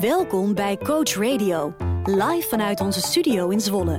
[0.00, 3.98] Welkom bij Coach Radio, live vanuit onze studio in Zwolle.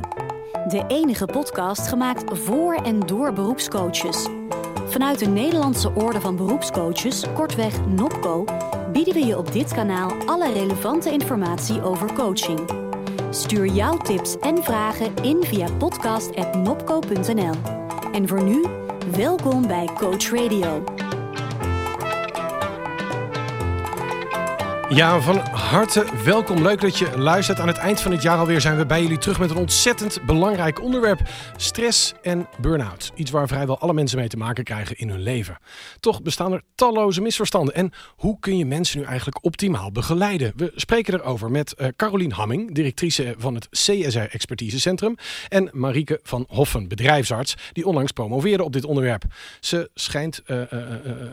[0.68, 4.28] De enige podcast gemaakt voor en door beroepscoaches.
[4.88, 8.46] Vanuit de Nederlandse Orde van Beroepscoaches, kortweg NOPCO,
[8.92, 12.60] bieden we je op dit kanaal alle relevante informatie over coaching.
[13.30, 17.54] Stuur jouw tips en vragen in via podcast.nopco.nl.
[18.12, 18.66] En voor nu,
[19.16, 20.84] welkom bij Coach Radio.
[24.90, 26.62] Ja, van harte welkom.
[26.62, 27.60] Leuk dat je luistert.
[27.60, 30.26] Aan het eind van het jaar alweer zijn we bij jullie terug met een ontzettend
[30.26, 31.20] belangrijk onderwerp:
[31.58, 33.12] stress en burn-out.
[33.16, 35.58] Iets waar vrijwel alle mensen mee te maken krijgen in hun leven.
[36.00, 37.74] Toch bestaan er talloze misverstanden.
[37.74, 40.54] En hoe kun je mensen nu eigenlijk optimaal begeleiden?
[40.56, 45.16] We spreken erover met uh, Carolien Hamming, directrice van het CSR Expertisecentrum,
[45.50, 49.24] en Marieke van Hoffen, bedrijfsarts, die onlangs promoveerde op dit onderwerp.
[49.60, 50.84] Ze schijnt uh, uh,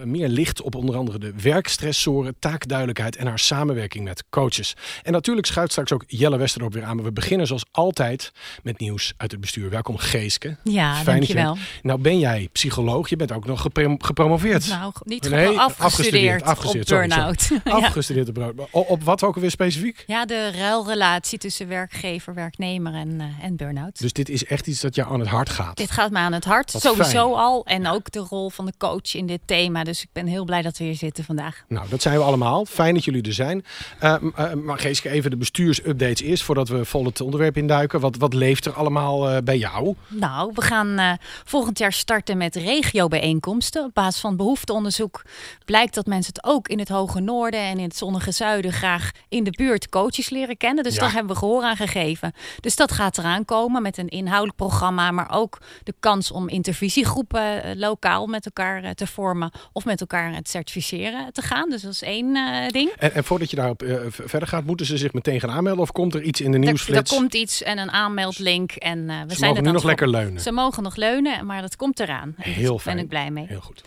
[0.05, 4.75] meer licht op onder andere de werkstressoren, taakduidelijkheid en haar samenwerking met coaches.
[5.03, 6.97] En natuurlijk schuift straks ook Jelle Westerop weer aan.
[6.97, 9.71] Maar we beginnen zoals altijd met nieuws uit het bestuur.
[9.71, 10.57] Welkom Geeske.
[10.63, 11.55] Ja, Fijn dankjewel.
[11.55, 13.09] Je, nou ben jij psycholoog.
[13.09, 13.67] Je bent ook nog
[13.99, 14.69] gepromoveerd.
[14.69, 17.51] Nou, niet nee, afgestudeerd, afgestudeerd, op burn-out.
[17.85, 18.69] Afgestudeerd op burn-out.
[18.71, 20.05] Op wat ook alweer specifiek?
[20.07, 23.99] Ja, de ruilrelatie tussen werkgever, werknemer en, uh, en burn-out.
[23.99, 25.77] Dus dit is echt iets dat jou aan het hart gaat?
[25.77, 26.71] Dit gaat me aan het hart.
[26.71, 27.65] Sowieso al.
[27.65, 29.85] En ook de rol van de coach in dit thema.
[29.85, 31.65] Dus ik ben heel blij dat we hier zitten vandaag.
[31.69, 32.65] Nou, dat zijn we allemaal.
[32.65, 33.65] Fijn dat jullie er zijn.
[34.03, 38.01] Uh, uh, maar Geeske, even de bestuursupdates eerst voordat we vol het onderwerp induiken.
[38.01, 39.95] Wat, wat leeft er allemaal uh, bij jou?
[40.09, 43.85] Nou, we gaan volgend jaar starten met regiobijeenkomsten.
[43.85, 45.25] Op basis van behoefteonderzoek
[45.65, 49.11] blijkt dat mensen het ook in het hoge noorden en in het zonnige zuiden graag
[49.29, 50.85] in de buurt coaches leren kennen.
[50.85, 51.01] Dus ja.
[51.01, 52.33] daar hebben we gehoor aan gegeven.
[52.61, 57.79] Dus dat gaat eraan komen met een inhoudelijk programma, maar ook de kans om intervisiegroepen
[57.79, 61.71] lokaal met elkaar te vormen of met elkaar het certificeren te gaan.
[61.71, 62.35] Dus dat is één
[62.73, 62.91] ding.
[62.91, 65.93] En, en voordat je daarop uh, verder gaat, moeten ze zich meteen gaan aanmelden of
[65.93, 67.11] komt er iets in de nieuwsflits?
[67.11, 70.09] Er, komt iets en een aanmeldlink en uh, we ze zijn mogen nu nog lekker
[70.09, 70.41] leunen.
[70.41, 72.35] Ze mogen nog leunen, maar dat komt eraan.
[72.37, 72.95] Heel fijn.
[72.97, 73.47] ben ik blij mee.
[73.47, 73.83] Heel goed.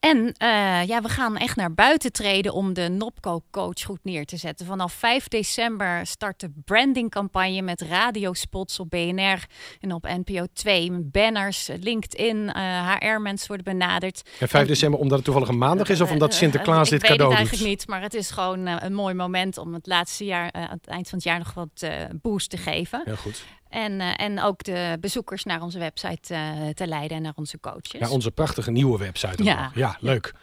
[0.00, 4.24] En uh, ja, we gaan echt naar buiten treden om de Nopco Coach goed neer
[4.24, 4.66] te zetten.
[4.66, 9.44] Vanaf 5 december start de brandingcampagne met radiospots op BNR
[9.80, 10.90] en op NPO 2.
[10.92, 14.22] Banners, LinkedIn, uh, HR-mensen worden benaderd.
[14.38, 17.30] En 5 december omdat het toevallig een maandag is of omdat Sinterklaas dit cadeau doet?
[17.30, 20.24] Ik weet het eigenlijk niet, maar het is gewoon een mooi moment om het laatste
[20.24, 21.86] jaar, aan het eind van het jaar nog wat
[22.22, 23.02] boost te geven.
[23.04, 23.44] Heel goed.
[23.68, 27.60] En, uh, en ook de bezoekers naar onze website uh, te leiden en naar onze
[27.60, 28.00] coaches.
[28.00, 29.44] Ja, onze prachtige nieuwe website.
[29.44, 30.34] Ja, ja leuk.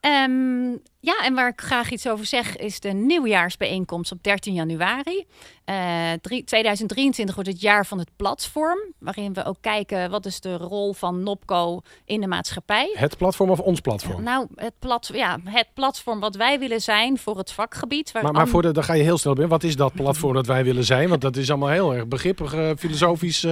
[0.00, 5.26] Um, ja, en waar ik graag iets over zeg is de nieuwjaarsbijeenkomst op 13 januari.
[5.66, 10.40] Uh, drie, 2023 wordt het jaar van het platform, waarin we ook kijken wat is
[10.40, 12.90] de rol van Nopco in de maatschappij.
[12.94, 14.22] Het platform of ons platform?
[14.22, 18.12] Nou, het, plat, ja, het platform wat wij willen zijn voor het vakgebied.
[18.12, 19.52] maar maar voor de, dan ga je heel snel binnen.
[19.52, 21.08] Wat is dat platform dat wij willen zijn?
[21.08, 23.46] Want dat is allemaal heel erg begrippig, uh, filosofisch.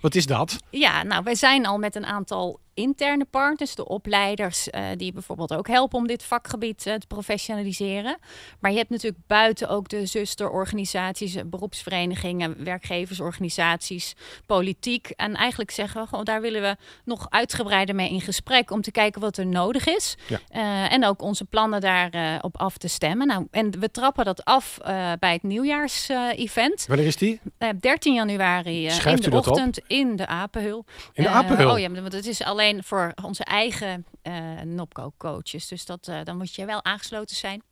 [0.00, 0.56] Wat is dat?
[0.70, 5.68] Ja, nou, wij zijn al met een aantal interne partners, de opleiders, die bijvoorbeeld ook
[5.68, 8.18] helpen om dit vakgebied te professionaliseren.
[8.60, 14.14] Maar je hebt natuurlijk buiten ook de zusterorganisaties, beroepsverenigingen, werkgeversorganisaties,
[14.46, 15.10] politiek.
[15.10, 18.90] En eigenlijk zeggen we gewoon, daar willen we nog uitgebreider mee in gesprek om te
[18.90, 20.16] kijken wat er nodig is.
[20.26, 20.40] Ja.
[20.54, 23.26] Uh, en ook onze plannen daarop op af te stemmen.
[23.26, 24.78] Nou, en we trappen dat af
[25.18, 26.86] bij het nieuwjaars-event.
[26.86, 27.40] Wanneer is die?
[27.80, 30.84] 13 januari in de ochtend in de Apenhul.
[31.12, 31.70] In de Apenhul?
[31.70, 34.34] oh ja, want het is alleen voor onze eigen uh,
[34.64, 35.68] Nopco-coaches.
[35.68, 37.62] Dus dat, uh, dan moet je wel aangesloten zijn.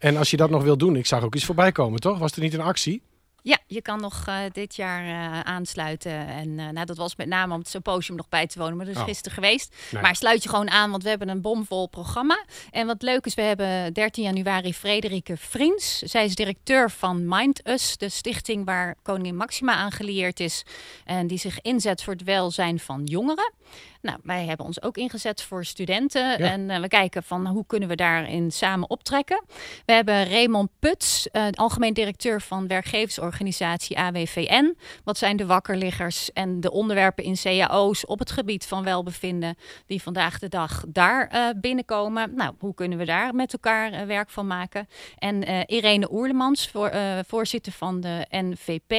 [0.00, 2.18] En als je dat nog wil doen, ik zag ook iets voorbij komen, toch?
[2.18, 3.02] Was er niet een actie?
[3.46, 6.26] Ja, je kan nog uh, dit jaar uh, aansluiten.
[6.26, 8.76] En uh, nou, dat was met name om het symposium nog bij te wonen.
[8.76, 9.06] Maar dat is oh.
[9.06, 9.74] gisteren geweest.
[9.90, 10.02] Nee.
[10.02, 12.44] Maar sluit je gewoon aan, want we hebben een bomvol programma.
[12.70, 15.98] En wat leuk is, we hebben 13 januari Frederike Vriends.
[15.98, 20.62] Zij is directeur van Mind Us, de stichting waar koningin Maxima aan gelieerd is.
[21.04, 23.52] En die zich inzet voor het welzijn van jongeren.
[24.06, 26.22] Nou, wij hebben ons ook ingezet voor studenten.
[26.22, 26.36] Ja.
[26.36, 29.44] En uh, we kijken van hoe kunnen we daarin samen optrekken.
[29.86, 34.76] We hebben Raymond Puts, uh, algemeen directeur van werkgeversorganisatie AWVN.
[35.04, 40.02] Wat zijn de wakkerliggers en de onderwerpen in cao's op het gebied van welbevinden die
[40.02, 42.34] vandaag de dag daar uh, binnenkomen.
[42.34, 44.88] Nou, hoe kunnen we daar met elkaar werk van maken?
[45.18, 46.92] En Irene Oerlemans, voor,
[47.26, 48.90] voorzitter van de NVP,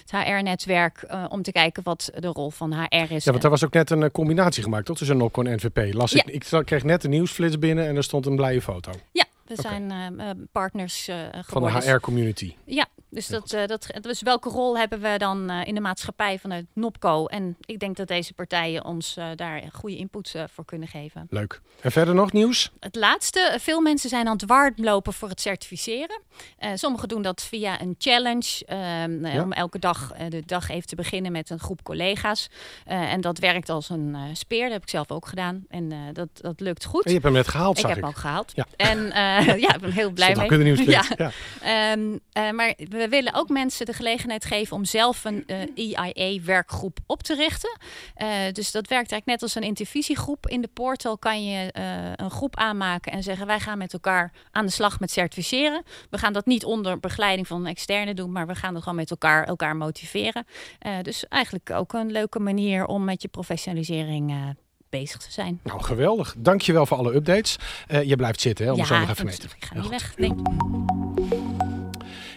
[0.00, 3.24] het HR-netwerk, om te kijken wat de rol van HR is.
[3.24, 4.96] Ja, want er was ook net een combinatie gemaakt, toch?
[4.96, 5.94] Tussen Nopco en NVP.
[5.94, 6.22] Las ja.
[6.26, 8.90] ik, ik kreeg net een nieuwsflits binnen en er stond een blije foto.
[9.12, 9.72] Ja, we okay.
[9.88, 11.16] zijn uh, partners uh,
[11.46, 12.54] Van de HR-community?
[12.64, 16.66] Ja, Dus, dat, uh, dat, dus welke rol hebben we dan in de maatschappij vanuit
[16.72, 17.26] NOPCO?
[17.26, 21.26] En ik denk dat deze partijen ons daar goede input voor kunnen geven.
[21.30, 21.60] Leuk.
[21.80, 22.70] En verder nog nieuws?
[22.80, 23.56] Het laatste.
[23.60, 26.20] Veel mensen zijn aan het warmlopen voor het certificeren.
[26.74, 28.64] sommigen doen dat via een challenge.
[28.66, 32.48] Ehm, om elke dag de dag even te beginnen met een groep collega's.
[32.84, 34.62] en dat werkt als een speer.
[34.62, 35.64] Dat heb ik zelf ook gedaan.
[35.68, 37.04] En dat, dat lukt goed.
[37.04, 38.52] En je hebt hem net gehaald, ik zag heb hem ook gehaald.
[38.54, 38.66] Ja.
[38.76, 39.12] En
[39.66, 40.74] ja, ik ben heel blij mee.
[40.86, 41.04] Ja.
[41.16, 41.92] ja.
[41.92, 46.98] Um, maar we willen ook mensen de gelegenheid geven om zelf een uh, eh, EIA-werkgroep
[47.06, 47.78] op te richten.
[48.52, 50.46] Dus dat werkt eigenlijk net als een intervisiegroep.
[50.46, 51.68] In de portal kan je
[52.16, 55.82] een groep aanmaken en zeggen: wij gaan met elkaar aan de slag met certificeren.
[56.10, 58.98] We gaan dat niet onder begeleiding van een externe doen, maar we gaan er gewoon
[58.98, 60.46] met elkaar, elkaar motiveren.
[61.02, 64.56] dus eigenlijk ook een leuke manier om met je professionalisering
[64.88, 65.60] bezig te zijn.
[65.62, 66.34] Nou, geweldig.
[66.38, 67.56] Dankjewel voor alle updates.
[67.88, 69.46] Uh, je blijft zitten, hè, om ja, zo nog even mee te...
[69.56, 70.14] ik ga niet weg.
[70.16, 70.34] Nee.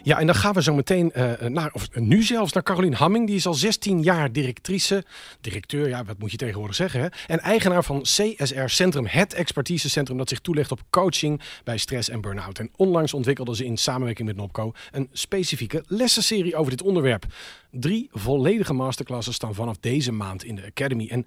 [0.04, 3.28] Ja, en dan gaan we zo meteen uh, naar, of nu zelfs naar Carolien Hamming.
[3.28, 5.04] Die is al 16 jaar directrice,
[5.42, 7.08] directeur, ja, wat moet je tegenwoordig zeggen, hè?
[7.28, 12.22] En eigenaar van CSR Centrum, het expertisecentrum dat zich toelegt op coaching bij stress en
[12.22, 12.60] burn-out.
[12.60, 17.26] En onlangs ontwikkelde ze in samenwerking met Nopco een specifieke lessenserie over dit onderwerp.
[17.72, 21.08] Drie volledige masterclasses staan vanaf deze maand in de Academy.
[21.08, 21.26] En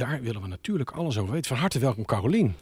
[0.00, 1.48] daar willen we natuurlijk alles over weten.
[1.48, 2.56] Van harte welkom, Carolien.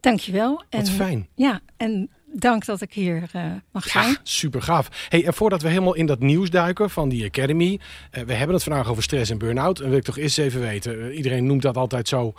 [0.00, 0.54] Dankjewel.
[0.56, 1.28] Wat en, fijn.
[1.34, 3.42] Ja, en dank dat ik hier uh,
[3.72, 4.08] mag zijn.
[4.08, 5.06] Ja, super gaaf.
[5.08, 7.80] Hey, en voordat we helemaal in dat nieuws duiken van die Academy.
[8.12, 9.80] Uh, we hebben het vandaag over stress en burn-out.
[9.80, 10.98] En wil ik toch eens even weten.
[10.98, 12.32] Uh, iedereen noemt dat altijd zo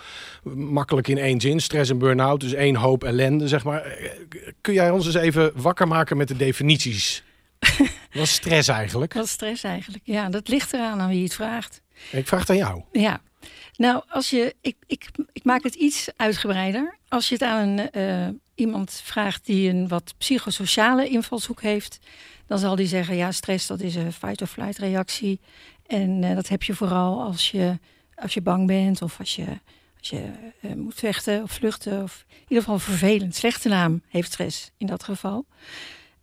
[0.53, 1.59] makkelijk in één zin.
[1.59, 2.39] Stress en burn-out.
[2.39, 3.97] Dus één hoop ellende, zeg maar.
[4.61, 7.23] kun jij ons eens even wakker maken met de definities?
[8.13, 9.13] Wat is stress eigenlijk?
[9.13, 10.03] Wat is stress eigenlijk?
[10.05, 11.81] Ja, dat ligt eraan aan wie het vraagt.
[12.11, 12.83] Ik vraag het aan jou.
[12.91, 13.21] Ja,
[13.81, 16.98] nou, als je, ik, ik, ik maak het iets uitgebreider.
[17.07, 22.00] Als je het aan uh, iemand vraagt die een wat psychosociale invalshoek heeft,
[22.48, 25.39] dan zal die zeggen: ja, stress dat is een fight-or-flight reactie.
[25.88, 27.80] En uh, dat heb je vooral als je,
[28.16, 29.48] als je bang bent of als je,
[30.00, 30.31] als je
[30.62, 32.04] uh, moet vechten of vluchten.
[32.04, 33.36] Of in ieder geval vervelend.
[33.36, 35.45] Slechte naam heeft stress in dat geval.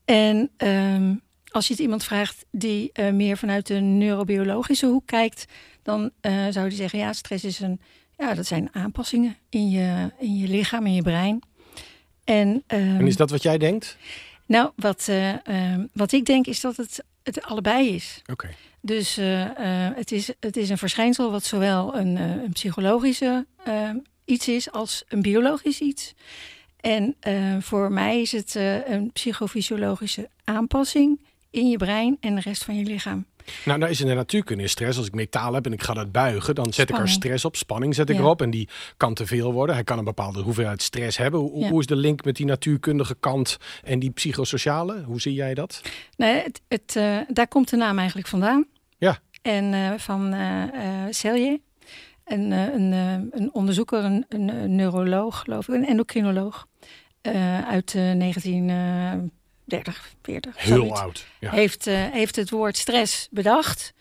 [0.05, 5.45] En um, als je het iemand vraagt die uh, meer vanuit de neurobiologische hoek kijkt,
[5.83, 7.81] dan uh, zou die zeggen: ja, stress is een,
[8.17, 11.43] ja, dat zijn aanpassingen in je, in je lichaam, in je brein.
[12.25, 12.63] En, um,
[12.99, 13.97] en is dat wat jij denkt?
[14.47, 15.35] Nou, wat, uh,
[15.93, 18.23] wat ik denk is dat het, het allebei is.
[18.31, 18.49] Oké.
[18.81, 19.19] Dus
[19.95, 23.47] het, is, het is een verschijnsel wat zowel een, een psychologische
[24.25, 26.15] iets is als een biologisch iets.
[26.81, 27.17] En
[27.61, 28.55] voor mij is het
[28.87, 33.27] een psychofysiologische aanpassing in je brein en de rest van je lichaam.
[33.65, 34.99] Nou, daar is in de natuurkunde stress.
[34.99, 37.57] Als ik metaal heb en ik ga dat buigen, dan zet ik er stress op.
[37.57, 39.75] Spanning zet ik erop en die kan te veel worden.
[39.75, 41.41] Hij kan een bepaalde hoeveelheid stress hebben.
[41.41, 45.03] Hoe, hoe is de link met die natuurkundige kant en die psychosociale?
[45.03, 45.83] Hoe zie jij dat?
[46.17, 48.67] Nee, het, het uh, daar komt de naam eigenlijk vandaan.
[48.99, 49.19] Ja.
[49.43, 50.63] En uh, van uh,
[51.11, 51.61] Selye.
[52.25, 52.93] Een, een,
[53.33, 56.67] een onderzoeker, een, een, neuroloog, geloof ik, een endocrinoloog.
[57.67, 58.71] uit 19
[59.69, 60.57] 30, 40.
[60.57, 61.27] Heel oud.
[61.41, 61.51] Ja.
[61.51, 63.93] Heeft, uh, heeft het woord stress bedacht.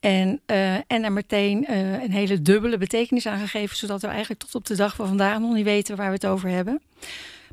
[0.00, 4.40] En, uh, en er meteen uh, een hele dubbele betekenis aan gegeven, zodat we eigenlijk
[4.40, 6.82] tot op de dag van vandaag nog niet weten waar we het over hebben.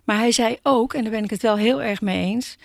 [0.04, 2.58] Maar hij zei ook, en daar ben ik het wel heel erg mee eens: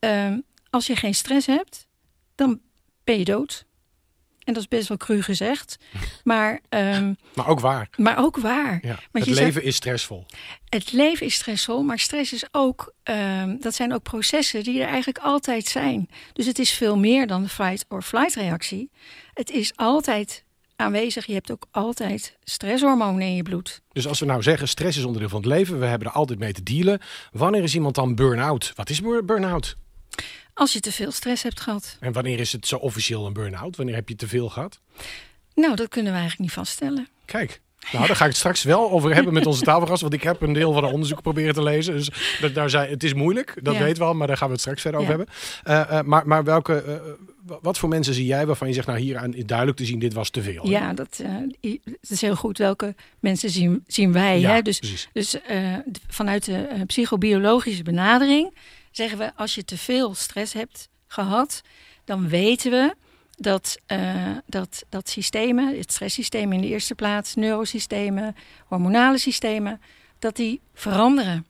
[0.00, 0.34] uh,
[0.70, 1.86] als je geen stress hebt,
[2.34, 2.60] dan
[3.04, 3.66] ben je dood.
[4.48, 5.78] En dat is best wel cru gezegd.
[6.24, 7.88] Maar, um, maar ook waar.
[7.96, 8.78] Maar ook waar.
[8.82, 10.26] Ja, het leven is stressvol.
[10.68, 14.86] Het leven is stressvol, maar stress is ook, um, dat zijn ook processen die er
[14.88, 16.08] eigenlijk altijd zijn.
[16.32, 18.90] Dus het is veel meer dan de fight or flight reactie.
[19.34, 20.44] Het is altijd
[20.76, 21.26] aanwezig.
[21.26, 23.82] Je hebt ook altijd stresshormonen in je bloed.
[23.92, 26.38] Dus als we nou zeggen, stress is onderdeel van het leven, we hebben er altijd
[26.38, 27.00] mee te dealen.
[27.32, 28.72] Wanneer is iemand dan burn-out?
[28.74, 29.76] Wat is burn-out?
[30.58, 31.96] Als je te veel stress hebt gehad.
[32.00, 33.76] En wanneer is het zo officieel een burn-out?
[33.76, 34.80] Wanneer heb je te veel gehad?
[35.54, 37.08] Nou, dat kunnen we eigenlijk niet vaststellen.
[37.24, 37.60] Kijk,
[37.92, 40.00] nou, daar ga ik het straks wel over hebben met onze tafelgast.
[40.00, 41.94] Want ik heb een deel van de onderzoek proberen te lezen.
[41.94, 42.10] Dus
[42.40, 43.82] dat, daar zei, het is moeilijk, dat ja.
[43.82, 44.14] weten we al.
[44.14, 45.34] Maar daar gaan we het straks verder over hebben.
[45.64, 48.86] Uh, uh, maar, maar welke, uh, wat voor mensen zie jij waarvan je zegt...
[48.86, 50.68] nou, hieraan is duidelijk te zien, dit was te veel.
[50.68, 51.22] Ja, dat,
[51.60, 52.58] het is heel goed.
[52.58, 54.40] Welke mensen zien, zien wij?
[54.40, 54.62] Ja, hè?
[54.62, 55.36] Dus, dus
[56.08, 58.54] vanuit de psychobiologische benadering
[58.98, 59.32] zeggen we...
[59.34, 61.62] als je te veel stress hebt gehad,
[62.04, 62.94] dan weten we
[63.30, 68.36] dat, uh, dat, dat systemen, het stresssysteem in de eerste plaats, neurosystemen,
[68.66, 69.80] hormonale systemen,
[70.18, 71.46] dat die veranderen.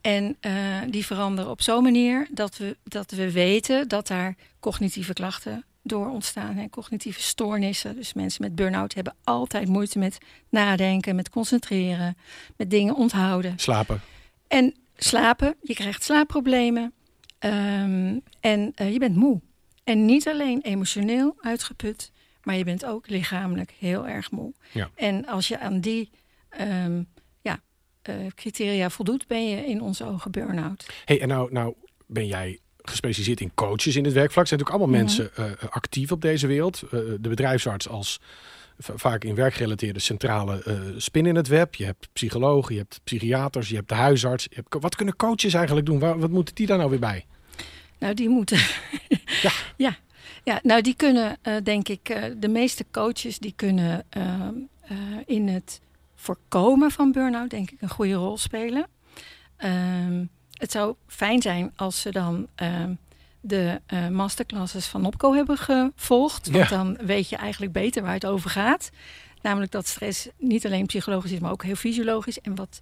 [0.00, 0.52] En uh,
[0.88, 6.08] die veranderen op zo'n manier dat we, dat we weten dat daar cognitieve klachten door
[6.08, 6.56] ontstaan.
[6.56, 7.96] Hè, cognitieve stoornissen.
[7.96, 10.18] Dus mensen met burn-out hebben altijd moeite met
[10.48, 12.16] nadenken, met concentreren,
[12.56, 13.52] met dingen onthouden.
[13.56, 14.00] Slapen.
[14.48, 16.92] En slapen, je krijgt slaapproblemen
[17.40, 19.40] um, en uh, je bent moe.
[19.84, 24.52] En niet alleen emotioneel uitgeput, maar je bent ook lichamelijk heel erg moe.
[24.72, 24.90] Ja.
[24.94, 26.10] En als je aan die
[26.60, 27.08] um,
[27.40, 27.60] ja,
[28.10, 30.86] uh, criteria voldoet, ben je in onze ogen burn-out.
[31.04, 31.74] Hey, en nou, nou
[32.06, 34.42] ben jij gespecialiseerd in coaches in het werkvlak.
[34.42, 36.80] Er zijn natuurlijk allemaal mensen uh, actief op deze wereld.
[36.90, 38.20] De bedrijfsarts als
[38.80, 41.74] vaak in werkgerelateerde centrale uh, spin in het web.
[41.74, 44.44] Je hebt psychologen, je hebt psychiaters, je hebt de huisarts.
[44.44, 45.98] Je hebt, wat kunnen coaches eigenlijk doen?
[45.98, 47.26] wat moeten die daar nou weer bij?
[47.98, 48.58] Nou, die moeten.
[49.42, 49.52] ja.
[49.76, 49.96] ja.
[50.44, 54.54] Ja, nou, die kunnen, uh, denk ik, uh, de meeste coaches die kunnen ehm,
[55.26, 55.80] in het
[56.14, 58.86] voorkomen van burn-out, denk ik, een goede rol spelen.
[59.56, 62.94] Ehm, het zou fijn zijn als ze dan ehm,
[63.40, 66.50] de uh, masterclasses van Opco hebben gevolgd.
[66.50, 68.90] Want dan weet je eigenlijk beter waar het over gaat.
[69.42, 72.40] Namelijk dat stress niet alleen psychologisch is, maar ook heel fysiologisch.
[72.40, 72.80] En wat,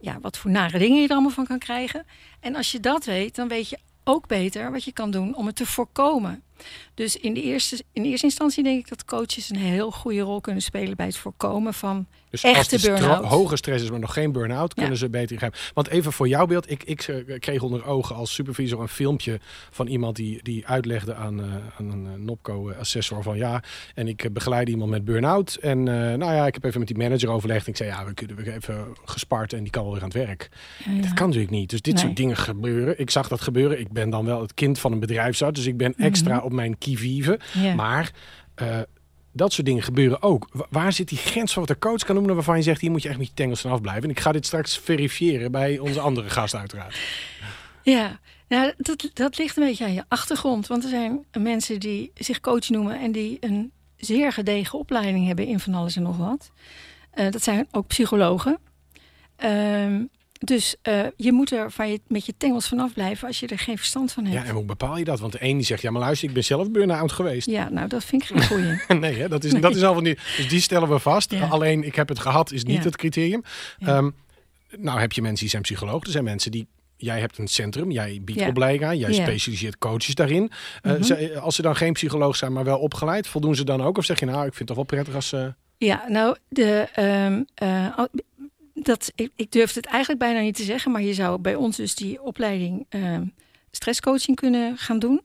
[0.00, 2.06] ja, wat voor nare dingen je er allemaal van kan krijgen.
[2.40, 5.46] En als je dat weet, dan weet je ook beter wat je kan doen om
[5.46, 6.42] het te voorkomen.
[6.94, 10.40] Dus in de eerste, in eerste instantie denk ik dat coaches een heel goede rol
[10.40, 13.24] kunnen spelen bij het voorkomen van dus echte burn-out.
[13.24, 15.58] hoge stress is, maar nog geen burn-out, kunnen ze beter ingrijpen.
[15.74, 19.40] Want even voor jouw beeld, ik, ik eh, kreeg onder ogen als supervisor een filmpje
[19.70, 21.44] van iemand die, die uitlegde aan, uh,
[21.78, 23.62] aan een eh, NOPCO-assessor van ja,
[23.94, 25.54] en ik begeleid iemand met burn-out.
[25.54, 27.66] En nou ja, ik heb even met die manager overlegd.
[27.66, 30.08] En ik zei ja, we kunnen we even gespart en die kan wel weer aan
[30.08, 30.48] het werk.
[31.00, 31.70] Dat kan natuurlijk niet.
[31.70, 33.00] Dus dit soort dingen gebeuren.
[33.00, 33.80] Ik zag dat gebeuren.
[33.80, 36.45] Ik ben dan wel het kind van een bedrijfsarts, dus ik ben extra mhm.
[36.46, 37.40] Op mijn kivive.
[37.76, 38.12] Maar
[39.32, 40.48] dat soort dingen gebeuren ook.
[40.70, 43.02] Waar zit die grens van wat de coach kan noemen waarvan je zegt, hier moet
[43.02, 44.02] je echt met je tengels vanaf blijven.
[44.02, 46.98] En ik ga dit straks verifiëren bij onze andere gast uiteraard.
[47.82, 50.66] Ja, nou, dat, dat ligt een beetje aan je achtergrond.
[50.66, 55.46] Want er zijn mensen die zich coach noemen en die een zeer gedegen opleiding hebben
[55.46, 56.50] in van alles en nog wat.
[57.14, 58.58] Uh, dat zijn ook psychologen.
[59.44, 60.00] Uh,
[60.38, 63.58] dus uh, je moet er van je, met je tengels vanaf blijven als je er
[63.58, 64.36] geen verstand van hebt.
[64.36, 65.20] Ja, en hoe bepaal je dat?
[65.20, 67.46] Want de een die zegt, ja maar luister, ik ben zelf burn-out geweest.
[67.50, 68.80] Ja, nou dat vind ik geen goeie.
[69.00, 69.28] nee, hè?
[69.28, 70.18] Dat, is, dat is al van die...
[70.36, 71.34] Dus die stellen we vast.
[71.50, 73.42] Alleen, ik heb het gehad, is niet het criterium.
[73.86, 74.14] Um,
[74.76, 76.04] nou heb je mensen die zijn psycholoog.
[76.04, 76.66] Er zijn mensen die
[76.96, 78.48] jij hebt een centrum, jij biedt ja.
[78.48, 80.50] opleiding aan, jij specialiseert coaches daarin.
[80.82, 83.98] Uh, als ze dan geen psycholoog zijn, maar wel opgeleid, voldoen ze dan ook?
[83.98, 85.54] Of zeg je nou, ik vind het toch wel prettig als ze...
[85.78, 86.88] Ja, nou, de,
[87.26, 87.98] um, uh,
[88.86, 91.76] dat, ik, ik durf het eigenlijk bijna niet te zeggen, maar je zou bij ons
[91.76, 93.18] dus die opleiding uh,
[93.70, 95.20] stresscoaching kunnen gaan doen.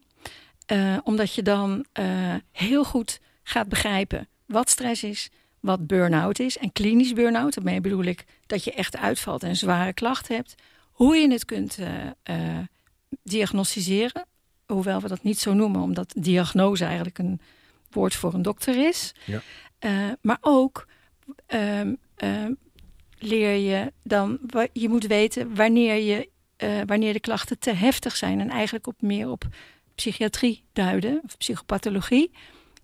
[0.71, 6.57] Uh, omdat je dan uh, heel goed gaat begrijpen wat stress is, wat burn-out is.
[6.57, 10.55] En klinisch burn-out, daarmee bedoel ik dat je echt uitvalt en zware klachten hebt.
[10.91, 11.77] Hoe je het kunt
[13.23, 14.25] diagnosticeren.
[14.65, 17.41] Hoewel we dat niet zo noemen, omdat diagnose eigenlijk een
[17.89, 19.13] woord voor een dokter is.
[19.25, 19.41] Ja.
[20.21, 20.87] maar ook
[21.45, 21.93] ehm,
[23.21, 24.39] leer je dan,
[24.73, 26.29] je moet weten wanneer, je,
[26.63, 28.39] uh, wanneer de klachten te heftig zijn.
[28.39, 29.43] En eigenlijk op meer op
[29.95, 32.31] psychiatrie duiden, of psychopathologie.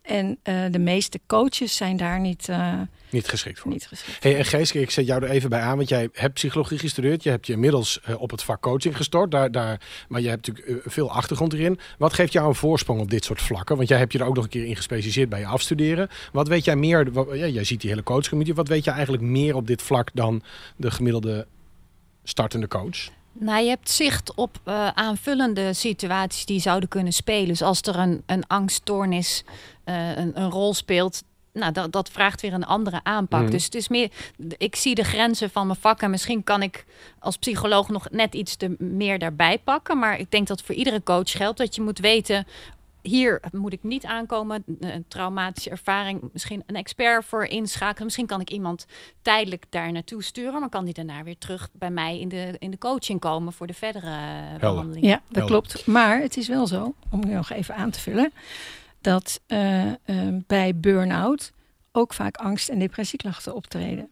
[0.08, 3.72] En uh, de meeste coaches zijn daar niet, uh, niet geschikt voor.
[3.72, 4.24] Niet geschikt.
[4.24, 7.24] Hey, en Geeske, ik zet jou er even bij aan, want jij hebt psychologie gestudeerd.
[7.24, 9.32] Je hebt je inmiddels uh, op het vak coaching gestort.
[9.32, 11.80] Daar, daar, maar je hebt natuurlijk veel achtergrond erin.
[11.98, 13.76] Wat geeft jou een voorsprong op dit soort vlakken?
[13.76, 16.10] Want jij hebt je er ook nog een keer in gespecialiseerd bij je afstuderen.
[16.32, 17.12] Wat weet jij meer?
[17.12, 18.56] Wat, ja, jij ziet die hele coachcommunity.
[18.56, 20.44] Wat weet jij eigenlijk meer op dit vlak dan
[20.76, 21.48] de gemiddelde
[22.24, 23.17] startende coach?
[23.40, 27.48] Nou, je hebt zicht op uh, aanvullende situaties die zouden kunnen spelen.
[27.48, 29.44] Dus als er een, een angststoornis
[29.86, 33.42] uh, een, een, rol speelt, nou, dat, dat vraagt weer een andere aanpak.
[33.42, 33.52] Mhm.
[33.52, 34.12] Dus het is meer,
[34.58, 36.86] ik zie de grenzen van mijn vak en misschien kan ik
[37.20, 40.00] als psycholoog nog net iets te, meer daarbij pakken.
[40.00, 42.48] Maar ik denk dat voor iedere coach geldt dat je moet weten
[43.08, 44.64] hier moet ik niet aankomen.
[44.80, 46.30] Een traumatische ervaring.
[46.34, 48.04] Misschien een expert voor inschakelen.
[48.04, 48.86] Misschien kan ik iemand
[49.22, 50.60] tijdelijk daar naartoe sturen.
[50.60, 53.68] Maar kan die daarna weer terug bij mij in de, in de coaching komen voor
[53.68, 54.18] de verdere
[54.60, 55.06] behandeling.
[55.06, 55.88] Ja, dat klopt.
[55.88, 58.32] Maar het is wel zo, om nog even aan te vullen.
[59.02, 59.94] Dat uh, uh,
[60.48, 61.52] bij burn-out
[61.92, 64.10] ook vaak angst- en depressieklachten optreden.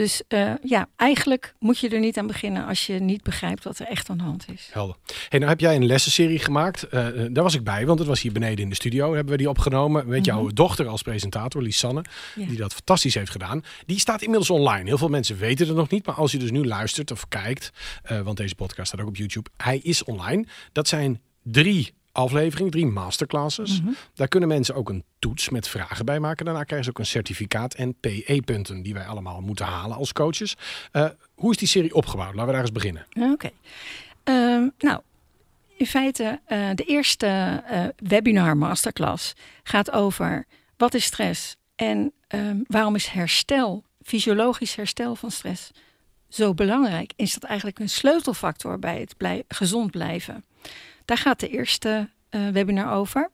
[0.00, 3.78] Dus uh, ja, eigenlijk moet je er niet aan beginnen als je niet begrijpt wat
[3.78, 4.68] er echt aan de hand is.
[4.72, 4.96] Helder.
[5.28, 6.84] Hey, nou heb jij een lessenserie gemaakt.
[6.84, 6.90] Uh,
[7.30, 9.14] daar was ik bij, want het was hier beneden in de studio.
[9.14, 10.54] Hebben we die opgenomen met jouw mhm.
[10.54, 12.04] dochter als presentator, Lisanne.
[12.34, 12.46] Ja.
[12.46, 13.64] Die dat fantastisch heeft gedaan.
[13.86, 14.84] Die staat inmiddels online.
[14.84, 16.06] Heel veel mensen weten het nog niet.
[16.06, 17.70] Maar als je dus nu luistert of kijkt,
[18.12, 19.50] uh, want deze podcast staat ook op YouTube.
[19.56, 20.46] Hij is online.
[20.72, 23.80] Dat zijn drie aflevering, drie masterclasses.
[23.80, 23.92] Mhm.
[24.14, 26.44] Daar kunnen mensen ook een toets met vragen bij maken.
[26.44, 30.56] Daarna krijgen ze ook een certificaat en PE-punten die wij allemaal moeten halen als coaches.
[30.92, 32.34] Uh, hoe is die serie opgebouwd?
[32.34, 33.06] Laten we daar eens beginnen.
[33.32, 33.50] Oké.
[34.24, 35.00] Ehm, nou,
[35.76, 42.64] in feite, uh, de eerste uh, webinar masterclass gaat over wat is stress en um,
[42.66, 45.70] waarom is herstel, fysiologisch herstel van stress,
[46.28, 47.12] zo belangrijk?
[47.16, 50.44] Is dat eigenlijk een sleutelfactor bij het blij gezond blijven?
[51.10, 53.30] Daar gaat de eerste uh, webinar over.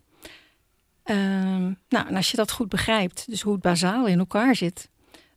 [1.03, 4.89] Ehm, nou, en als je dat goed begrijpt, dus hoe het bazaal in elkaar zit,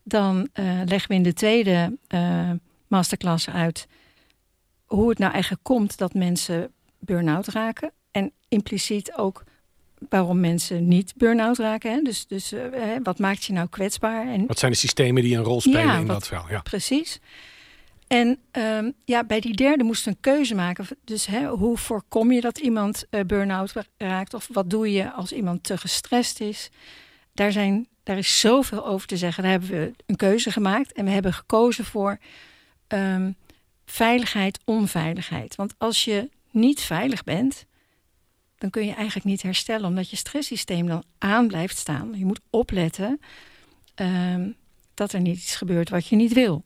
[0.03, 2.51] dan uh, leggen we in de tweede uh,
[2.87, 3.87] masterclass uit
[4.85, 7.91] hoe het nou eigenlijk komt dat mensen burn-out raken.
[8.11, 9.43] En impliciet ook
[10.09, 11.91] waarom mensen niet burn-out raken.
[11.91, 12.01] Hè?
[12.01, 12.61] Dus, dus uh,
[13.03, 14.27] wat maakt je nou kwetsbaar?
[14.27, 16.49] En, wat zijn de systemen die een rol spelen ja, in wat, dat verhaal?
[16.49, 16.61] Ja.
[16.61, 17.19] Precies.
[18.09, 20.87] En um, ja, bij die derde moest een keuze maken.
[21.03, 24.33] Dus hè, hoe voorkom je dat iemand uh, burn-out raakt?
[24.33, 26.69] Of wat doe je als iemand te gestrest is?
[27.33, 29.43] Daar, zijn, daar is zoveel over te zeggen.
[29.43, 30.91] Daar hebben we een keuze gemaakt.
[30.91, 32.17] En we hebben gekozen voor
[32.87, 33.35] um,
[33.85, 35.55] veiligheid, onveiligheid.
[35.55, 37.65] Want als je niet veilig bent,
[38.57, 42.13] dan kun je eigenlijk niet herstellen, omdat je stresssysteem dan aan blijft staan.
[42.17, 43.19] Je moet opletten
[43.95, 44.55] um,
[44.93, 46.65] dat er niet iets gebeurt wat je niet wil.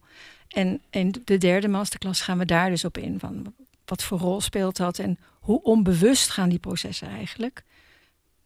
[0.54, 3.20] En in de derde masterclass gaan we daar dus op in.
[3.20, 3.54] Van
[3.86, 7.64] wat voor rol speelt dat en hoe onbewust gaan die processen eigenlijk?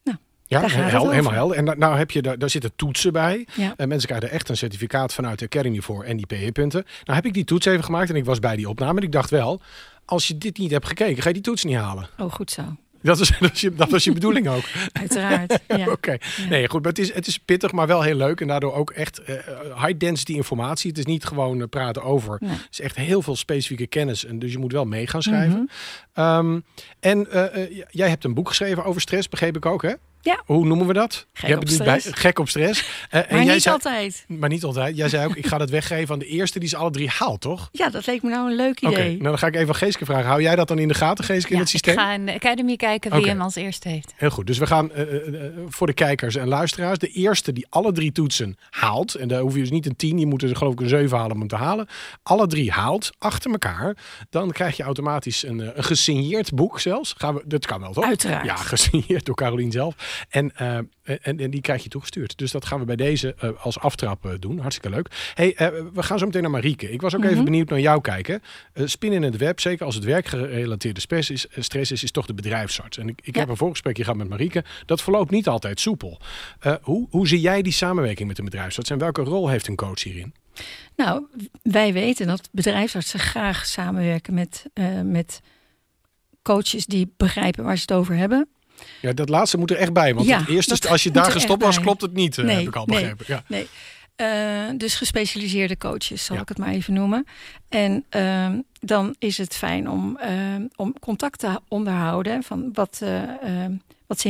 [0.04, 1.58] Nou, ja, hel, helemaal helder.
[1.58, 3.48] En nou, heb je, daar, daar zitten toetsen bij.
[3.56, 3.74] Ja.
[3.78, 6.84] En mensen krijgen echt een certificaat vanuit de Academy voor en die PE-punten.
[7.04, 9.00] Nou heb ik die toets even gemaakt en ik was bij die opname.
[9.00, 9.62] En ik dacht wel,
[10.06, 12.10] als je dit niet hebt gekeken, ga je die toets niet halen.
[12.18, 12.76] Oh, goed zo.
[13.02, 14.64] Dat, is, dat, je, dat was je bedoeling ook.
[15.02, 15.60] Uiteraard.
[15.68, 15.90] Ja.
[15.92, 16.18] Oké.
[16.50, 16.82] Nee, goed.
[16.82, 18.42] Maar het is, het is pittig, maar wel heel leuk.
[18.42, 19.36] En daardoor ook echt uh,
[19.84, 20.90] high density informatie.
[20.90, 22.38] Het is niet gewoon uh, praten over.
[22.40, 22.50] Nee.
[22.50, 24.26] Het is echt heel veel specifieke kennis.
[24.26, 25.60] En dus je moet wel mee gaan schrijven.
[25.60, 25.70] Mm
[26.14, 26.54] -hmm.
[26.54, 26.64] um,
[27.00, 29.94] en uh, jij hebt een boek geschreven over stress, begreep ik ook, hè?
[30.28, 30.42] Ja.
[30.46, 31.28] Hoe noemen we dat?
[31.34, 32.04] Gek op stress.
[32.06, 32.82] Bij, gek op stress.
[32.82, 34.26] Uh, maar en niet jij zei, altijd.
[34.28, 34.98] Maar niet altijd.
[34.98, 37.42] Jij zei ook, ik ga dat weggeven aan de eerste die ze alle drie haalt,
[37.42, 37.70] toch?
[37.72, 38.92] Ja, dat leek me nou een leuk idee.
[38.92, 40.26] Oké, okay, nou dan ga ik even Geeske vragen.
[40.26, 41.94] Hou jij dat dan in de gaten, Geeske, ja, in het systeem?
[41.94, 43.32] ik ga in de Academy kijken wie okay.
[43.32, 44.14] hem als eerste heeft.
[44.16, 44.48] Heel goed.
[44.48, 46.98] Dus we gaan uh, uh, voor de kijkers en luisteraars.
[46.98, 49.16] De eerste die alle drie toetsen haalt.
[49.16, 50.20] En daar hoef je dus niet een tien.
[50.20, 51.88] Je moet er geloof ik een zeven halen om hem te halen.
[52.24, 53.98] Alle drie haalt, achter elkaar.
[54.30, 57.14] Dan krijg je automatisch een, een gesigneerd boek zelfs.
[57.18, 58.04] Gaan we, dat kan wel, toch?
[58.04, 58.46] Uiteraard.
[58.46, 59.96] Ja, gesigneerd door Carolien zelf.
[60.30, 60.52] En
[61.22, 62.38] en, en, die krijg je toegestuurd.
[62.38, 64.60] Dus dat gaan we bij deze uh, als aftrap uh, doen.
[64.60, 65.32] Hartstikke leuk.
[65.34, 65.56] Hey,
[65.94, 66.92] we gaan zo meteen naar Marieke.
[66.92, 67.34] Ik was ook mm -hmm.
[67.34, 68.42] even benieuwd naar jou kijken.
[68.74, 72.34] spin in het web, zeker als het werkgerelateerde stress is, stress is, is toch de
[72.34, 72.98] bedrijfsarts.
[72.98, 73.40] En ik, ik ja.
[73.40, 74.64] heb een voorgesprekje gehad met Marieke.
[74.86, 76.20] Dat verloopt niet altijd soepel.
[76.82, 80.04] hoe, hoe zie jij die samenwerking met een bedrijfsarts en welke rol heeft een coach
[80.04, 80.34] hierin?
[80.96, 81.26] Nou,
[81.62, 84.66] wij weten dat bedrijfsartsen graag samenwerken met,
[85.04, 85.42] met
[86.42, 88.48] coaches die begrijpen waar ze het over hebben.
[89.02, 90.14] Ja, dat laatste moet er echt bij.
[90.14, 92.76] Want ja, het eerste, als je daar gestopt was, klopt het niet, nee, heb ik
[92.76, 93.26] al begrepen.
[93.28, 93.44] Nee, ja.
[93.48, 93.68] nee.
[94.22, 96.42] Uh, dus gespecialiseerde coaches, zal ja.
[96.42, 97.26] ik het maar even noemen.
[97.70, 102.44] En uh, dan is het fijn om, uh, om contact te onderhouden.
[102.44, 103.02] Van wat,
[104.08, 104.26] wat,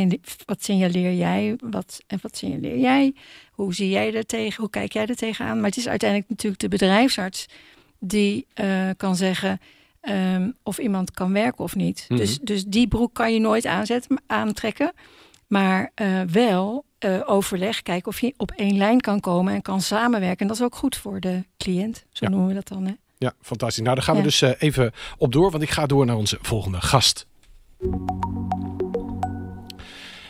[0.45, 1.55] wat signaleer jij?
[1.59, 3.13] Wat, en wat signaleer jij?
[3.51, 4.61] Hoe zie jij er tegen?
[4.61, 5.55] Hoe kijk jij er tegenaan?
[5.55, 7.45] Maar het is uiteindelijk natuurlijk de bedrijfsarts
[7.99, 8.47] die
[8.97, 9.59] kan zeggen
[10.01, 12.05] um, of iemand kan werken of niet.
[12.07, 12.25] Mm -hmm.
[12.25, 14.91] dus, dus die broek kan je nooit aanzetten, aantrekken.
[15.47, 19.81] Maar uh, wel uh, overleg, kijken of je op één lijn kan komen en kan
[19.81, 20.39] samenwerken.
[20.39, 22.31] En dat is ook goed voor de cliënt, zo ja.
[22.31, 22.85] noemen we dat dan.
[22.85, 22.93] Hè?
[23.17, 23.83] Ja, fantastisch.
[23.83, 24.21] Nou, daar gaan ja.
[24.21, 27.27] we dus uh, even op door, want ik ga door naar onze volgende gast.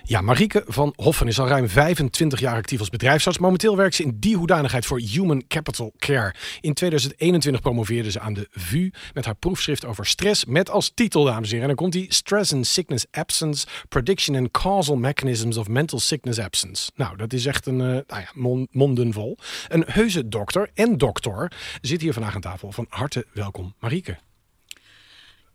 [0.10, 3.38] Ja, Marieke van Hoffen is al ruim 25 jaar actief als bedrijfsarts.
[3.38, 6.34] Momenteel werkt ze in die hoedanigheid voor Human Capital Care.
[6.62, 10.46] In 2021 promoveerde ze aan de VU met haar proefschrift over stress.
[10.46, 14.36] Met als titel, dames en heren, en dan komt die Stress and Sickness Absence, Prediction
[14.36, 16.92] and Causal Mechanisms of Mental Sickness Absence.
[16.96, 19.38] Nou, dat is echt een uh, nou ja, mond, monden vol.
[19.68, 22.72] Een heuse dokter en dokter zit hier vandaag aan tafel.
[22.72, 24.18] Van harte welkom, Marieke.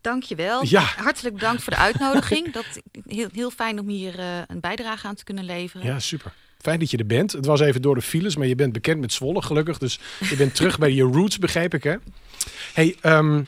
[0.02, 0.64] Dankjewel.
[0.66, 0.80] Ja.
[0.80, 2.52] Hartelijk bedankt voor de uitnodiging.
[2.52, 2.64] dat,
[3.06, 5.86] heel, heel fijn om hier uh, een bijdrage aan te kunnen leveren.
[5.86, 6.32] Ja, super.
[6.58, 7.32] Fijn dat je er bent.
[7.32, 9.78] Het was even door de files, maar je bent bekend met Zwolle gelukkig.
[9.78, 9.98] Dus
[10.30, 11.94] je bent terug bij je roots, begreep ik hè?
[12.72, 13.46] Hey, um,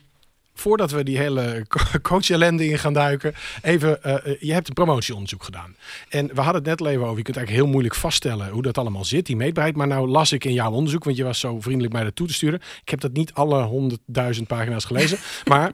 [0.54, 1.66] voordat we die hele
[2.02, 5.76] coach ellende in gaan duiken, even, uh, je hebt een promotieonderzoek gedaan.
[6.08, 8.62] En we hadden het net al even over, je kunt eigenlijk heel moeilijk vaststellen hoe
[8.62, 9.76] dat allemaal zit, die meetbaarheid.
[9.76, 12.26] Maar nou las ik in jouw onderzoek, want je was zo vriendelijk mij dat toe
[12.26, 12.60] te sturen.
[12.82, 15.72] Ik heb dat niet alle honderdduizend pagina's gelezen, maar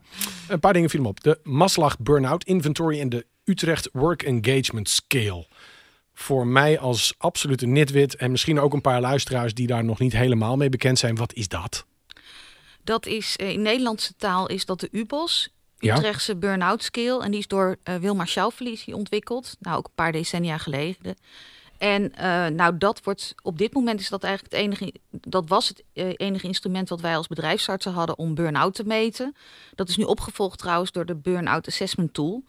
[0.48, 1.22] een paar dingen vielen me op.
[1.22, 5.46] De Maslach Burnout Inventory en de Utrecht Work Engagement Scale.
[6.14, 10.12] Voor mij als absolute nitwit en misschien ook een paar luisteraars die daar nog niet
[10.12, 11.86] helemaal mee bekend zijn, wat is dat?
[12.90, 15.48] Dat is in Nederlandse taal is dat de UBOS,
[15.78, 16.38] Utrechtse ja.
[16.38, 17.22] Burn-out Scale.
[17.22, 19.56] En die is door uh, Wilmar Schauffelies ontwikkeld.
[19.60, 21.16] Nou, ook een paar decennia geleden.
[21.78, 24.94] En uh, nou, dat wordt op dit moment is dat eigenlijk het enige.
[25.10, 29.36] Dat was het uh, enige instrument wat wij als bedrijfsartsen hadden om burn-out te meten.
[29.74, 32.44] Dat is nu opgevolgd trouwens door de Burn-out Assessment Tool.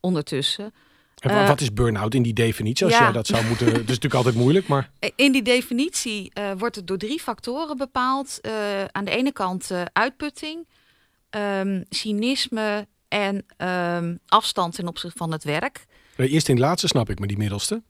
[0.00, 0.74] Ondertussen.
[1.18, 2.86] En uh, wat is burn-out in die definitie?
[2.86, 3.02] Als ja.
[3.02, 3.66] jij dat zou moeten.
[3.66, 4.90] Het is natuurlijk altijd moeilijk, maar.
[5.16, 8.38] In die definitie uh, wordt het door drie factoren bepaald.
[8.42, 10.66] Uh, aan de ene kant uitputting,
[11.30, 15.86] um, cynisme en um, afstand ten opzichte van het werk.
[16.16, 17.82] Eerst in het laatste snap ik, maar die middelste.